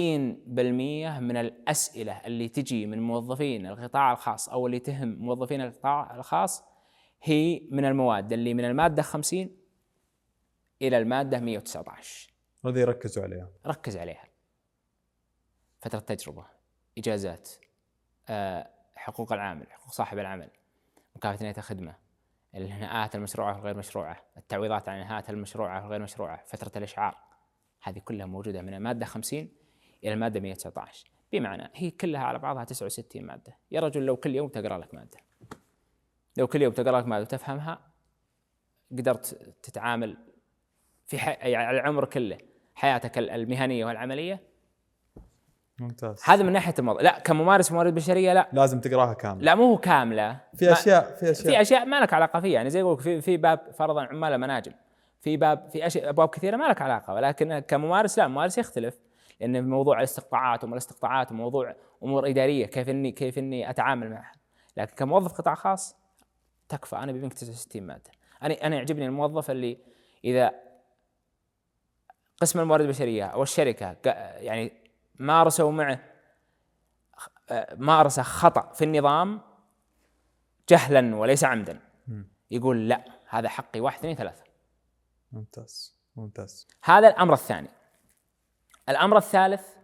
من 1.19 1.37
الأسئلة 1.37 2.21
اللي 2.25 2.49
تجي 2.49 2.85
من 2.85 3.01
موظفين 3.01 3.65
القطاع 3.65 4.11
الخاص 4.11 4.49
أو 4.49 4.67
اللي 4.67 4.79
تهم 4.79 5.17
موظفين 5.19 5.61
القطاع 5.61 6.15
الخاص 6.15 6.63
هي 7.23 7.61
من 7.71 7.85
المواد 7.85 8.33
اللي 8.33 8.53
من 8.53 8.65
المادة 8.65 9.01
50 9.01 9.49
إلى 10.81 10.97
المادة 10.97 11.39
119 11.39 12.33
هذه 12.65 12.79
يركزوا 12.79 13.23
عليها. 13.23 13.49
ركز 13.65 13.97
عليها. 13.97 14.27
فترة 15.81 15.99
تجربة 15.99 16.45
إجازات 16.97 17.49
آه، 18.29 18.69
حقوق 18.95 19.33
العامل 19.33 19.71
حقوق 19.71 19.91
صاحب 19.91 20.19
العمل 20.19 20.49
مكافأة 21.15 21.43
نهاية 21.43 21.57
الخدمة 21.57 21.95
الإنهاءات 22.55 23.15
المشروعة 23.15 23.55
والغير 23.55 23.77
مشروعة 23.77 24.23
التعويضات 24.37 24.89
عن 24.89 24.97
الإنهاءات 24.97 25.29
المشروعة 25.29 25.83
والغير 25.83 26.01
مشروعة 26.01 26.43
فترة 26.45 26.71
الإشعار. 26.77 27.26
هذه 27.87 27.99
كلها 27.99 28.25
موجودة 28.25 28.61
من 28.61 28.73
المادة 28.73 29.05
50 29.05 29.49
إلى 30.03 30.13
المادة 30.13 30.39
119 30.39 31.11
بمعنى 31.31 31.71
هي 31.73 31.91
كلها 31.91 32.21
على 32.21 32.39
بعضها 32.39 32.63
69 32.63 33.23
مادة. 33.23 33.57
يا 33.71 33.79
رجل 33.79 34.05
لو 34.05 34.17
كل 34.17 34.35
يوم 34.35 34.47
تقرأ 34.47 34.77
لك 34.77 34.93
مادة. 34.93 35.17
لو 36.37 36.47
كل 36.47 36.61
يوم 36.61 36.73
تقرأ 36.73 36.99
لك 36.99 37.07
مادة 37.07 37.21
وتفهمها 37.21 37.79
قدرت 38.91 39.55
تتعامل 39.63 40.17
في 41.05 41.19
حي... 41.19 41.51
يعني 41.51 41.79
العمر 41.79 42.05
كله 42.05 42.37
حياتك 42.75 43.17
المهنية 43.17 43.85
والعملية؟ 43.85 44.41
ممتاز. 45.79 46.21
هذا 46.23 46.43
من 46.43 46.51
ناحية 46.51 46.73
الموضوع. 46.79 47.01
لا 47.01 47.19
كممارس 47.19 47.71
موارد 47.71 47.95
بشرية 47.95 48.33
لا. 48.33 48.49
لازم 48.53 48.81
تقراها 48.81 49.13
كاملة. 49.13 49.43
لا 49.45 49.55
مو 49.55 49.77
كاملة. 49.77 50.41
في 50.55 50.71
اشياء 50.71 51.15
في 51.15 51.31
اشياء 51.31 51.51
في 51.53 51.61
اشياء 51.61 51.85
ما 51.85 51.99
لك 51.99 52.13
علاقة 52.13 52.39
فيها. 52.39 52.53
يعني 52.53 52.69
زي 52.69 52.79
يقول 52.79 52.99
في 52.99 53.21
في 53.21 53.37
باب 53.37 53.71
فرضا 53.71 54.03
عمال 54.03 54.33
المناجم 54.33 54.71
في 55.19 55.37
باب 55.37 55.69
في 55.69 55.87
أشياء 55.87 56.09
أبواب 56.09 56.29
كثيرة 56.29 56.57
ما 56.57 56.63
لك 56.63 56.81
علاقة 56.81 57.13
ولكن 57.13 57.59
كممارس 57.59 58.17
لا 58.17 58.25
الممارس 58.25 58.57
يختلف 58.57 58.99
لأن 59.39 59.69
موضوع 59.69 59.99
الاستقطاعات 59.99 60.63
وما 60.63 60.73
الاستقطاعات 60.73 61.31
وموضوع 61.31 61.75
أمور 62.03 62.29
إدارية 62.29 62.65
كيف 62.65 62.89
إني 62.89 63.11
كيف 63.11 63.37
إني 63.37 63.69
أتعامل 63.69 64.09
معها. 64.09 64.31
لكن 64.77 64.95
كموظف 64.95 65.33
قطاع 65.33 65.55
خاص 65.55 65.95
تكفى 66.69 66.95
أنا 66.95 67.11
بيبينك 67.11 67.33
69 67.33 67.83
مادة. 67.83 68.11
أنا 68.43 68.53
أنا 68.53 68.75
يعجبني 68.75 69.05
الموظف 69.05 69.51
اللي 69.51 69.77
إذا 70.23 70.51
قسم 72.41 72.59
الموارد 72.59 72.83
البشرية 72.83 73.25
أو 73.25 73.43
الشركة 73.43 73.95
يعني 74.39 74.73
مارسوا 75.15 75.71
معه 75.71 75.99
مارس 77.75 78.19
خطأ 78.19 78.73
في 78.73 78.83
النظام 78.83 79.41
جهلا 80.69 81.15
وليس 81.15 81.43
عمدا. 81.43 81.79
يقول 82.51 82.89
لا 82.89 83.03
هذا 83.29 83.49
حقي 83.49 83.79
واحد 83.79 83.99
اثنين 83.99 84.15
ثلاثة. 84.15 84.43
ممتاز 85.31 85.97
ممتاز. 86.15 86.67
هذا 86.83 87.07
الأمر 87.07 87.33
الثاني. 87.33 87.69
الأمر 88.89 89.17
الثالث 89.17 89.77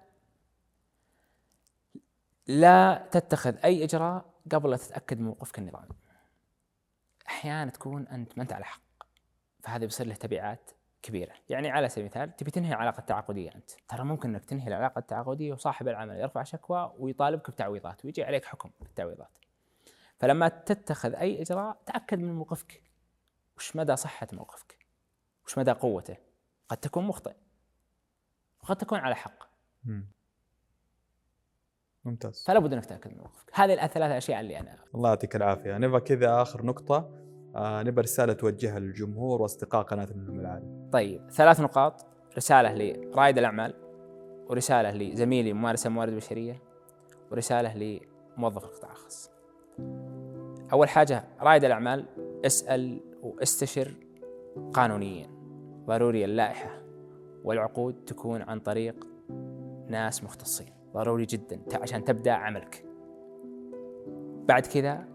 لا 2.48 3.08
تتخذ 3.12 3.56
أي 3.64 3.84
إجراء 3.84 4.26
قبل 4.52 4.70
لا 4.70 4.78
تتأكد 4.78 5.20
من 5.20 5.26
موقفك 5.26 5.60
النظامي. 5.60 5.96
أحيانا 7.28 7.72
تكون 7.72 8.08
أنت 8.08 8.38
ما 8.38 8.44
أنت 8.44 8.54
على 8.54 8.66
حق 8.66 8.82
فهذا 9.64 9.86
بيصير 9.86 10.08
له 10.08 10.16
تبعات 10.16 10.72
كبيرة. 11.02 11.34
يعني 11.50 11.70
على 11.70 11.90
سبيل 11.90 12.04
المثال 12.06 12.36
تبي 12.36 12.52
تنهي 12.52 12.74
العلاقة 12.74 13.00
التعاقدية 13.00 13.56
أنت. 13.56 13.72
ترى 13.88 14.04
ممكن 14.04 14.30
أنك 14.30 14.46
تنهي 14.46 14.68
العلاقة 14.68 15.00
التعاقدية 15.00 15.54
وصاحب 15.54 15.88
العمل 15.88 16.16
يرفع 16.16 16.44
شكوى 16.44 16.94
ويطالبك 16.98 17.52
بتعويضات 17.52 18.06
ويجي 18.06 18.24
عليك 18.24 18.46
حكم 18.46 18.70
بالتعويضات. 18.80 19.38
فلما 20.20 20.48
تتخذ 20.48 21.16
أي 21.16 21.42
إجراء 21.42 21.78
تأكد 21.86 22.20
من 22.20 22.36
موقفك. 22.36 22.84
وش 23.58 23.76
مدى 23.76 23.96
صحة 23.96 24.28
موقفك؟ 24.34 24.83
وش 25.46 25.58
مدى 25.58 25.72
قوته؟ 25.72 26.18
قد 26.70 26.78
تكون 26.78 27.04
مخطئ. 27.04 27.34
وقد 28.64 28.76
تكون 28.76 29.00
على 29.00 29.16
حق. 29.16 29.44
مم. 29.84 30.08
ممتاز. 32.06 32.44
فلا 32.48 32.60
بد 32.60 32.74
أنك 32.74 32.86
تتاكد 32.86 33.12
من 33.12 33.18
موقفك 33.18 33.50
هذه 33.54 33.86
الثلاث 33.86 34.12
أشياء 34.12 34.40
اللي 34.40 34.60
أنا 34.60 34.78
الله 34.96 35.10
يعطيك 35.10 35.36
العافية. 35.36 35.78
نبغى 35.78 36.02
كذا 36.02 36.42
آخر 36.42 36.66
نقطة. 36.66 37.20
آه 37.56 37.84
نبغى 37.84 38.02
رسالة 38.02 38.34
توجهها 38.34 38.80
للجمهور 38.80 39.42
وأصدقاء 39.42 39.84
قناة 39.84 40.06
النجم 40.12 40.40
العالي 40.40 40.90
طيب 40.92 41.30
ثلاث 41.32 41.60
نقاط. 41.60 42.06
رسالة 42.38 42.74
لرائد 42.74 43.38
الأعمال 43.38 43.74
ورسالة 44.50 44.92
لزميلي 44.92 45.54
ممارس 45.54 45.88
الموارد 45.88 46.12
البشريه 46.12 46.62
ورسالة 47.32 47.78
لموظف 47.78 48.64
القطاع 48.64 48.92
الخاص 48.92 49.32
أول 50.74 50.90
حاجة 50.90 51.24
رائد 51.40 51.64
الأعمال 51.64 52.06
اسأل 52.46 53.02
وأستشر 53.22 53.94
قانونيا. 54.74 55.33
ضروري 55.86 56.26
اللائحة 56.26 56.82
والعقود 57.44 57.96
تكون 58.06 58.42
عن 58.42 58.60
طريق 58.60 59.08
ناس 59.88 60.24
مختصين. 60.24 60.74
ضروري 60.94 61.26
جدا 61.26 61.60
عشان 61.82 62.04
تبدأ 62.04 62.32
عملك. 62.32 62.86
بعد 64.48 64.66
كذا 64.66 65.06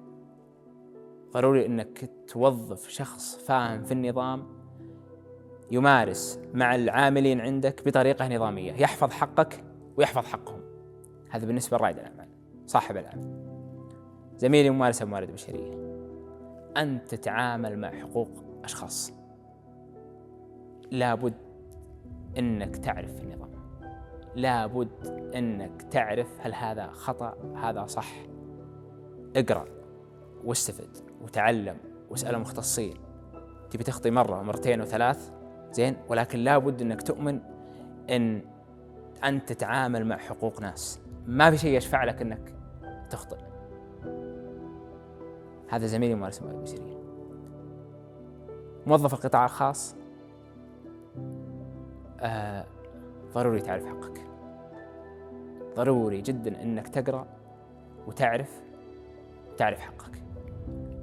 ضروري 1.32 1.66
إنك 1.66 2.10
توظف 2.26 2.88
شخص 2.88 3.36
فاهم 3.36 3.84
في 3.84 3.92
النظام 3.92 4.46
يمارس 5.70 6.40
مع 6.54 6.74
العاملين 6.74 7.40
عندك 7.40 7.86
بطريقة 7.86 8.36
نظامية. 8.36 8.72
يحفظ 8.72 9.10
حقك 9.10 9.64
ويحفظ 9.96 10.24
حقهم. 10.24 10.60
هذا 11.30 11.46
بالنسبة 11.46 11.76
لرائد 11.76 11.98
الأعمال 11.98 12.28
صاحب 12.66 12.96
العمل 12.96 13.48
زميلي 14.36 14.70
ممارس 14.70 15.02
الموارد 15.02 15.28
البشريه 15.28 15.88
أنت 16.76 17.14
تتعامل 17.14 17.78
مع 17.78 17.90
حقوق 17.90 18.28
أشخاص. 18.64 19.17
لابد 20.90 21.34
إنك 22.38 22.76
تعرف 22.76 23.20
النظام. 23.20 23.50
لابد 24.36 25.06
إنك 25.34 25.82
تعرف 25.82 26.28
هل 26.40 26.54
هذا 26.54 26.86
خطأ 26.86 27.36
هذا 27.56 27.86
صح. 27.86 28.12
اقرأ 29.36 29.64
واستفد 30.44 30.96
وتعلم 31.22 31.76
واسأل 32.10 32.38
مختصين 32.38 32.94
تبي 33.70 33.84
تخطي 33.84 34.10
مرة 34.10 34.42
مرتين 34.42 34.80
وثلاث؟ 34.80 35.32
زين. 35.72 35.96
ولكن 36.08 36.38
لابد 36.38 36.82
إنك 36.82 37.02
تؤمن 37.02 37.40
إن 38.10 38.42
أنت 39.24 39.52
تتعامل 39.52 40.06
مع 40.06 40.16
حقوق 40.16 40.60
ناس. 40.60 41.00
ما 41.26 41.50
في 41.50 41.58
شيء 41.58 41.76
يشفع 41.76 42.04
لك 42.04 42.22
إنك 42.22 42.54
تخطئ. 43.10 43.38
هذا 45.68 45.86
زميلي 45.86 46.14
ممارس 46.14 46.42
البشريه 46.42 46.98
موظف 48.86 49.14
القطاع 49.14 49.44
الخاص 49.44 49.96
آه 52.20 52.66
ضروري 53.32 53.60
تعرف 53.60 53.86
حقك. 53.86 54.20
ضروري 55.74 56.20
جدا 56.20 56.62
إنك 56.62 56.88
تقرأ 56.88 57.26
وتعرف 58.06 58.62
تعرف 59.56 59.80
حقك. 59.80 60.22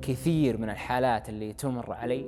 كثير 0.02 0.58
من 0.58 0.70
الحالات 0.70 1.30
اللي 1.30 1.54
تمر 1.54 1.94
علي 1.94 2.26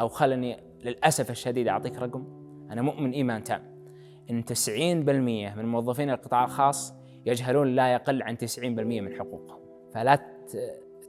أو 0.00 0.08
خلني 0.08 0.60
للأسف 0.84 1.30
الشديد 1.30 1.68
أعطيك 1.68 1.98
رقم 1.98 2.24
أنا 2.70 2.82
مؤمن 2.82 3.10
إيمان 3.10 3.44
تام. 3.44 3.62
إن 4.30 4.44
90% 4.44 4.54
من 5.56 5.64
موظفين 5.64 6.10
القطاع 6.10 6.44
الخاص 6.44 6.94
يجهلون 7.26 7.68
لا 7.74 7.92
يقل 7.92 8.22
عن 8.22 8.36
90% 8.36 8.60
من 9.00 9.18
حقوقهم. 9.18 9.60
فلا 9.94 10.18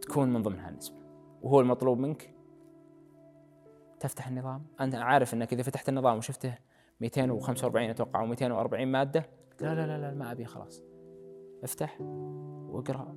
تكون 0.01 0.33
من 0.33 0.41
ضمن 0.41 0.59
هالنسبه 0.59 0.95
وهو 1.41 1.59
المطلوب 1.59 1.99
منك 1.99 2.33
تفتح 3.99 4.27
النظام. 4.27 4.65
أنت 4.81 4.95
عارف 4.95 5.33
إنك 5.33 5.53
إذا 5.53 5.63
فتحت 5.63 5.89
النظام 5.89 6.17
وشفته 6.17 6.57
245 7.01 7.89
أتوقع 7.89 8.21
أو 8.21 8.25
240 8.25 8.87
مادة. 8.87 9.25
لا 9.61 9.75
لا 9.75 9.87
لا 9.87 9.97
لا 9.97 10.13
ما 10.13 10.31
أبي 10.31 10.45
خلاص. 10.45 10.83
افتح 11.63 12.01
واقرأ 12.71 13.15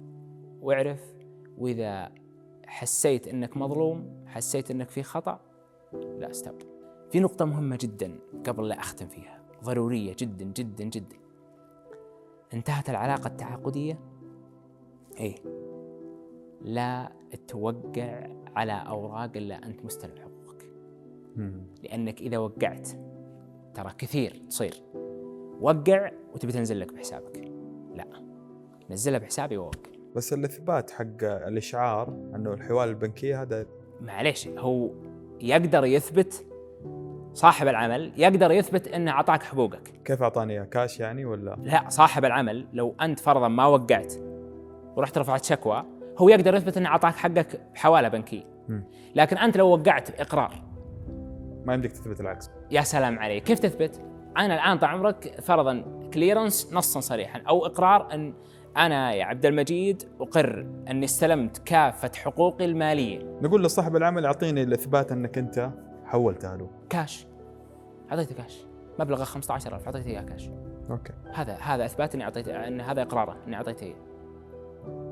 واعرف. 0.60 1.14
وإذا 1.58 2.12
حسيت 2.66 3.28
إنك 3.28 3.56
مظلوم 3.56 4.24
حسيت 4.26 4.70
إنك 4.70 4.88
في 4.88 5.02
خطأ 5.02 5.40
لا 5.92 6.30
استوب 6.30 6.54
في 7.10 7.20
نقطة 7.20 7.44
مهمة 7.44 7.78
جدا 7.80 8.18
قبل 8.46 8.68
لا 8.68 8.78
أختم 8.78 9.06
فيها 9.06 9.42
ضرورية 9.64 10.16
جدا 10.18 10.44
جدا 10.44 10.84
جدا. 10.84 11.16
انتهت 12.54 12.90
العلاقة 12.90 13.26
التعاقدية؟ 13.26 13.98
إيه. 15.20 15.34
لا 16.60 17.12
توقع 17.48 18.28
على 18.56 18.72
أوراق 18.72 19.36
إلا 19.36 19.66
أنت 19.66 19.84
مستلم 19.84 20.16
حقوقك. 20.18 20.70
لأنك 21.82 22.20
إذا 22.20 22.38
وقعت 22.38 22.88
ترى 23.74 23.92
كثير 23.98 24.42
تصير. 24.48 24.74
وقع 25.60 26.10
وتبي 26.34 26.52
تنزل 26.52 26.80
لك 26.80 26.92
بحسابك. 26.92 27.52
لا 27.94 28.06
نزلها 28.90 29.18
بحسابي 29.18 29.56
ووقع. 29.56 29.90
بس 30.16 30.32
الاثبات 30.32 30.90
حق 30.90 31.22
الإشعار 31.22 32.08
إنه 32.08 32.52
الحوالة 32.52 32.90
البنكية 32.90 33.42
هذا 33.42 33.66
معليش 34.00 34.48
هو 34.48 34.90
يقدر 35.40 35.84
يثبت 35.84 36.46
صاحب 37.32 37.68
العمل 37.68 38.12
يقدر 38.16 38.50
يثبت 38.50 38.88
إنه 38.88 39.10
أعطاك 39.10 39.42
حقوقك. 39.42 39.92
كيف 40.04 40.22
أعطاني 40.22 40.52
إياه؟ 40.52 40.64
كاش 40.64 41.00
يعني 41.00 41.24
ولا؟ 41.24 41.56
لا 41.62 41.88
صاحب 41.88 42.24
العمل 42.24 42.66
لو 42.72 42.94
أنت 43.00 43.20
فرضا 43.20 43.48
ما 43.48 43.66
وقعت 43.66 44.14
ورحت 44.96 45.18
رفعت 45.18 45.44
شكوى 45.44 45.84
هو 46.18 46.28
يقدر 46.28 46.54
يثبت 46.54 46.76
إنه 46.76 46.88
أعطاك 46.88 47.14
حقك 47.14 47.60
بحوالة 47.74 48.08
بنكية. 48.08 48.54
لكن 49.14 49.38
أنت 49.38 49.56
لو 49.56 49.68
وقعت 49.68 50.20
اقرار 50.20 50.63
ما 51.64 51.74
يمديك 51.74 51.92
تثبت 51.92 52.20
العكس. 52.20 52.50
يا 52.70 52.80
سلام 52.80 53.18
عليك. 53.18 53.44
كيف 53.44 53.58
تثبت؟ 53.58 54.00
أنا 54.36 54.54
الآن 54.54 54.78
طال 54.78 54.90
عمرك 54.90 55.40
فرضا 55.40 55.84
كليرنس 56.14 56.72
نصا 56.72 57.00
صريحا 57.00 57.40
أو 57.48 57.66
إقرار 57.66 58.14
أن 58.14 58.34
أنا 58.76 59.12
يا 59.12 59.24
عبد 59.24 59.46
المجيد 59.46 60.02
أقر 60.20 60.66
أني 60.90 61.04
استلمت 61.04 61.58
كافة 61.58 62.10
حقوقي 62.16 62.64
المالية. 62.64 63.38
نقول 63.42 63.64
لصاحب 63.64 63.96
العمل 63.96 64.26
أعطيني 64.26 64.62
الإثبات 64.62 65.12
أنك 65.12 65.38
أنت 65.38 65.70
حولتها 66.04 66.56
له. 66.56 66.70
كاش. 66.90 67.26
أعطيته 68.10 68.34
كاش. 68.34 68.66
مبلغه 68.98 69.24
15000 69.24 69.86
أعطيته 69.86 70.06
إياه 70.06 70.22
cash. 70.22 70.50
okay. 70.90 71.12
هذا 71.32 71.54
هذا 71.54 71.84
إثبات 71.84 72.14
أني 72.14 72.24
أعطيته 72.24 72.68
أن 72.68 72.80
هذا 72.80 73.02
إقراره 73.02 73.36
أني 73.46 73.56
أعطيته 73.56 73.84
إياه. 73.84 73.96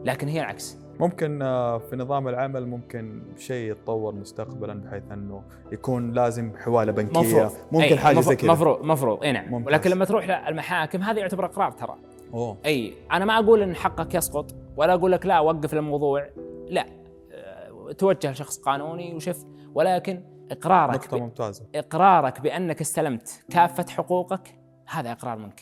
لكن 0.05 0.29
هي 0.29 0.41
العكس. 0.41 0.79
ممكن 1.03 1.43
آه، 1.43 1.79
في 1.79 1.97
نظام 1.97 2.29
العمل 2.29 2.67
ممكن 2.67 3.23
شيء 3.39 3.71
يتطور 3.71 4.15
مستقبلا 4.15 4.75
بحيث 4.75 5.03
إنه 5.13 5.43
يكون 5.73 6.13
لازم 6.13 6.53
حواله 6.57 6.93
بنكية 6.93 7.21
مفروض. 7.21 7.53
ممكن 7.73 7.87
أي، 7.87 7.97
حاجة 7.97 8.21
زي 8.21 8.37
كذا. 8.37 8.53
مفروض 8.53 8.85
مفروض. 8.85 9.23
إي 9.25 9.33
نعم. 9.33 9.51
ممتاز. 9.51 9.67
ولكن 9.67 9.91
لما 9.91 10.05
تروح 10.05 10.49
للمحاكم 10.49 11.03
هذا 11.03 11.21
يعتبر 11.21 11.45
اقرار 11.45 11.73
ترى. 11.73 11.97
أوه. 12.35 12.59
أي 12.67 12.95
أنا 13.13 13.25
ما 13.25 13.39
أقول 13.39 13.63
إن 13.63 13.75
حقك 13.75 14.15
يسقط 14.15 14.55
ولا 14.77 14.95
أقول 14.95 15.13
لك 15.13 15.27
لا 15.27 15.41
وقف 15.41 15.75
الموضوع 15.75 16.29
لا. 16.69 16.87
أه، 17.33 17.93
توجه 17.93 18.31
لشخص 18.31 18.59
قانوني 18.59 19.15
وشوف 19.15 19.45
ولكن 19.75 20.23
إقرارك 20.51 20.95
نقطة 20.95 21.17
ب... 21.17 21.21
ممتازة. 21.21 21.67
إقرارك 21.75 22.41
بأنك 22.41 22.81
استلمت 22.81 23.45
كافة 23.51 23.87
حقوقك 23.89 24.55
هذا 24.87 25.13
إقرار 25.13 25.39
منك. 25.39 25.61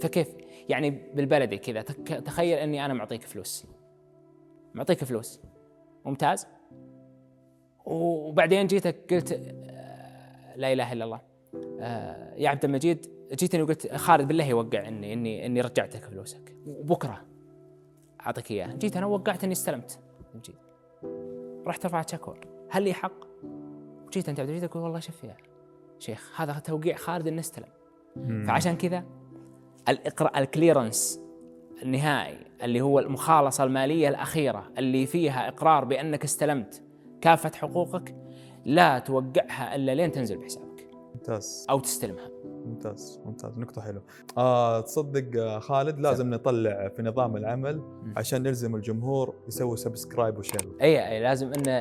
فكيف؟ 0.00 0.28
يعني 0.68 0.90
بالبلدي 1.14 1.58
كذا. 1.58 1.82
تخيل 2.20 2.58
إني 2.58 2.84
أنا 2.84 2.94
معطيك 2.94 3.22
فلوس. 3.22 3.66
معطيك 4.74 5.04
فلوس. 5.04 5.40
ممتاز. 6.04 6.46
وبعدين 7.84 8.66
جيتك 8.66 9.14
قلت 9.14 9.32
آه، 9.32 10.56
لا 10.56 10.72
إله 10.72 10.92
إلا 10.92 11.04
الله. 11.04 11.20
آه، 11.80 12.34
يا 12.34 12.48
عبد 12.48 12.64
المجيد 12.64 13.06
جيتني 13.32 13.62
وقلت 13.62 13.94
خالد 13.94 14.28
بالله 14.28 14.44
يوقع 14.44 14.88
إني 14.88 15.12
إني 15.12 15.46
إني 15.46 15.60
رجعت 15.60 15.96
لك 15.96 16.04
فلوسك. 16.04 16.56
وبكرة 16.66 17.24
أعطيك 18.26 18.50
إياها. 18.50 18.74
جيت 18.74 18.96
أنا 18.96 19.06
وقعت 19.06 19.44
إني 19.44 19.52
استلمت. 19.52 19.98
مجيد 20.34 20.56
رحت 21.66 21.86
رفعت 21.86 22.10
شكوى 22.10 22.34
هل 22.70 22.82
لي 22.82 22.92
حق؟ 22.92 23.24
جيت 24.12 24.28
أنت 24.28 24.40
عبد 24.40 24.48
المجيد 24.48 24.68
تقول 24.68 24.82
والله 24.82 25.00
شوف 25.00 25.24
يا 25.24 25.36
شيخ 25.98 26.40
هذا 26.40 26.58
توقيع 26.58 26.96
خالد 26.96 27.26
إنه 27.26 27.40
استلم. 27.40 27.68
فعشان 28.46 28.76
كذا 28.76 29.04
الإقراء 29.88 30.38
الكليرنس. 30.38 31.23
النهائي 31.82 32.38
اللي 32.62 32.80
هو 32.80 32.98
المخالصة 32.98 33.64
المالية 33.64 34.08
الأخيرة 34.08 34.70
اللي 34.78 35.06
فيها 35.06 35.48
إقرار 35.48 35.84
بأنك 35.84 36.24
استلمت 36.24 36.82
كافة 37.20 37.50
حقوقك 37.54 38.14
لا 38.64 38.98
توقعها 38.98 39.74
إلا 39.74 39.94
لين 39.94 40.12
تنزل 40.12 40.38
بحسابك. 40.38 40.90
ممتاز. 41.14 41.66
أو 41.70 41.78
تستلمها. 41.80 42.28
ممتاز 42.44 43.20
ممتاز. 43.24 43.58
نقطة 43.58 43.82
حلوة. 43.82 44.02
آه 44.38 44.80
تصدق 44.80 45.42
آه 45.42 45.58
خالد 45.58 46.00
لازم 46.00 46.30
نطلع 46.30 46.88
في 46.88 47.02
نظام 47.02 47.36
العمل 47.36 47.82
عشان 48.16 48.42
نلزم 48.42 48.76
الجمهور 48.76 49.34
يسوي 49.48 49.76
subscribe 49.76 50.38
و 50.38 50.43
share. 50.43 50.76
أي 50.82 51.08
أي 51.08 51.20
لازم 51.20 51.52
أن 51.52 51.80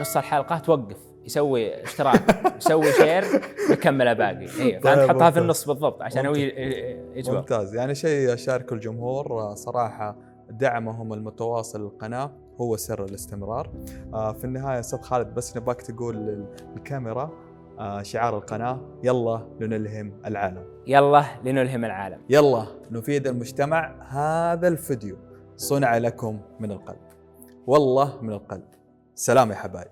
نص 0.00 0.16
الحلقة 0.16 0.58
توقف. 0.58 1.09
يسوي 1.24 1.82
اشتراك 1.82 2.54
يسوي 2.56 2.92
share 2.92 3.24
ويكمل 3.70 4.14
باقي. 4.14 4.40
اي 4.40 4.80
فأنت 4.80 4.84
طيب، 4.84 5.08
حطها 5.08 5.30
في. 5.30 5.38
النص 5.38 5.66
بالضبط 5.66 6.02
عشان 6.02 6.26
هو 6.26 6.34
يجبر. 6.34 7.36
ممتاز. 7.36 7.74
يعني 7.74 7.94
شيء 7.94 8.34
أشارك 8.34 8.72
الجمهور 8.72 9.32
آه، 9.40 9.54
صراحة 9.54 10.16
دعمهم 10.50 11.12
المتواصل 11.12 11.82
للقناة 11.82 12.32
هو 12.60 12.76
سر 12.76 13.04
الاستمرار. 13.04 13.70
آه 14.14 14.32
في 14.32 14.44
النهاية 14.44 14.80
أستاذ 14.80 15.00
خالد 15.00 15.34
بس 15.34 15.56
نباك 15.56 15.82
تقول 15.82 16.16
للكاميرا 16.74 17.30
آه 17.78 18.02
شعار 18.02 18.36
القناة. 18.36 18.80
يلا 19.04 19.48
لنلهم 19.60 20.12
العالم. 20.26 20.64
يلا 20.86 21.24
لنلهم 21.44 21.84
العالم. 21.84 22.20
يلا 22.30 22.66
نفيد 22.90 23.26
المجتمع. 23.26 24.02
هذا 24.08 24.68
الفيديو 24.68 25.16
صنع 25.56 25.98
لكم 25.98 26.40
من 26.60 26.72
القلب. 26.72 27.00
والله 27.66 28.22
من 28.22 28.32
القلب. 28.32 28.68
سلام 29.14 29.50
يا 29.50 29.56
حبايب. 29.56 29.90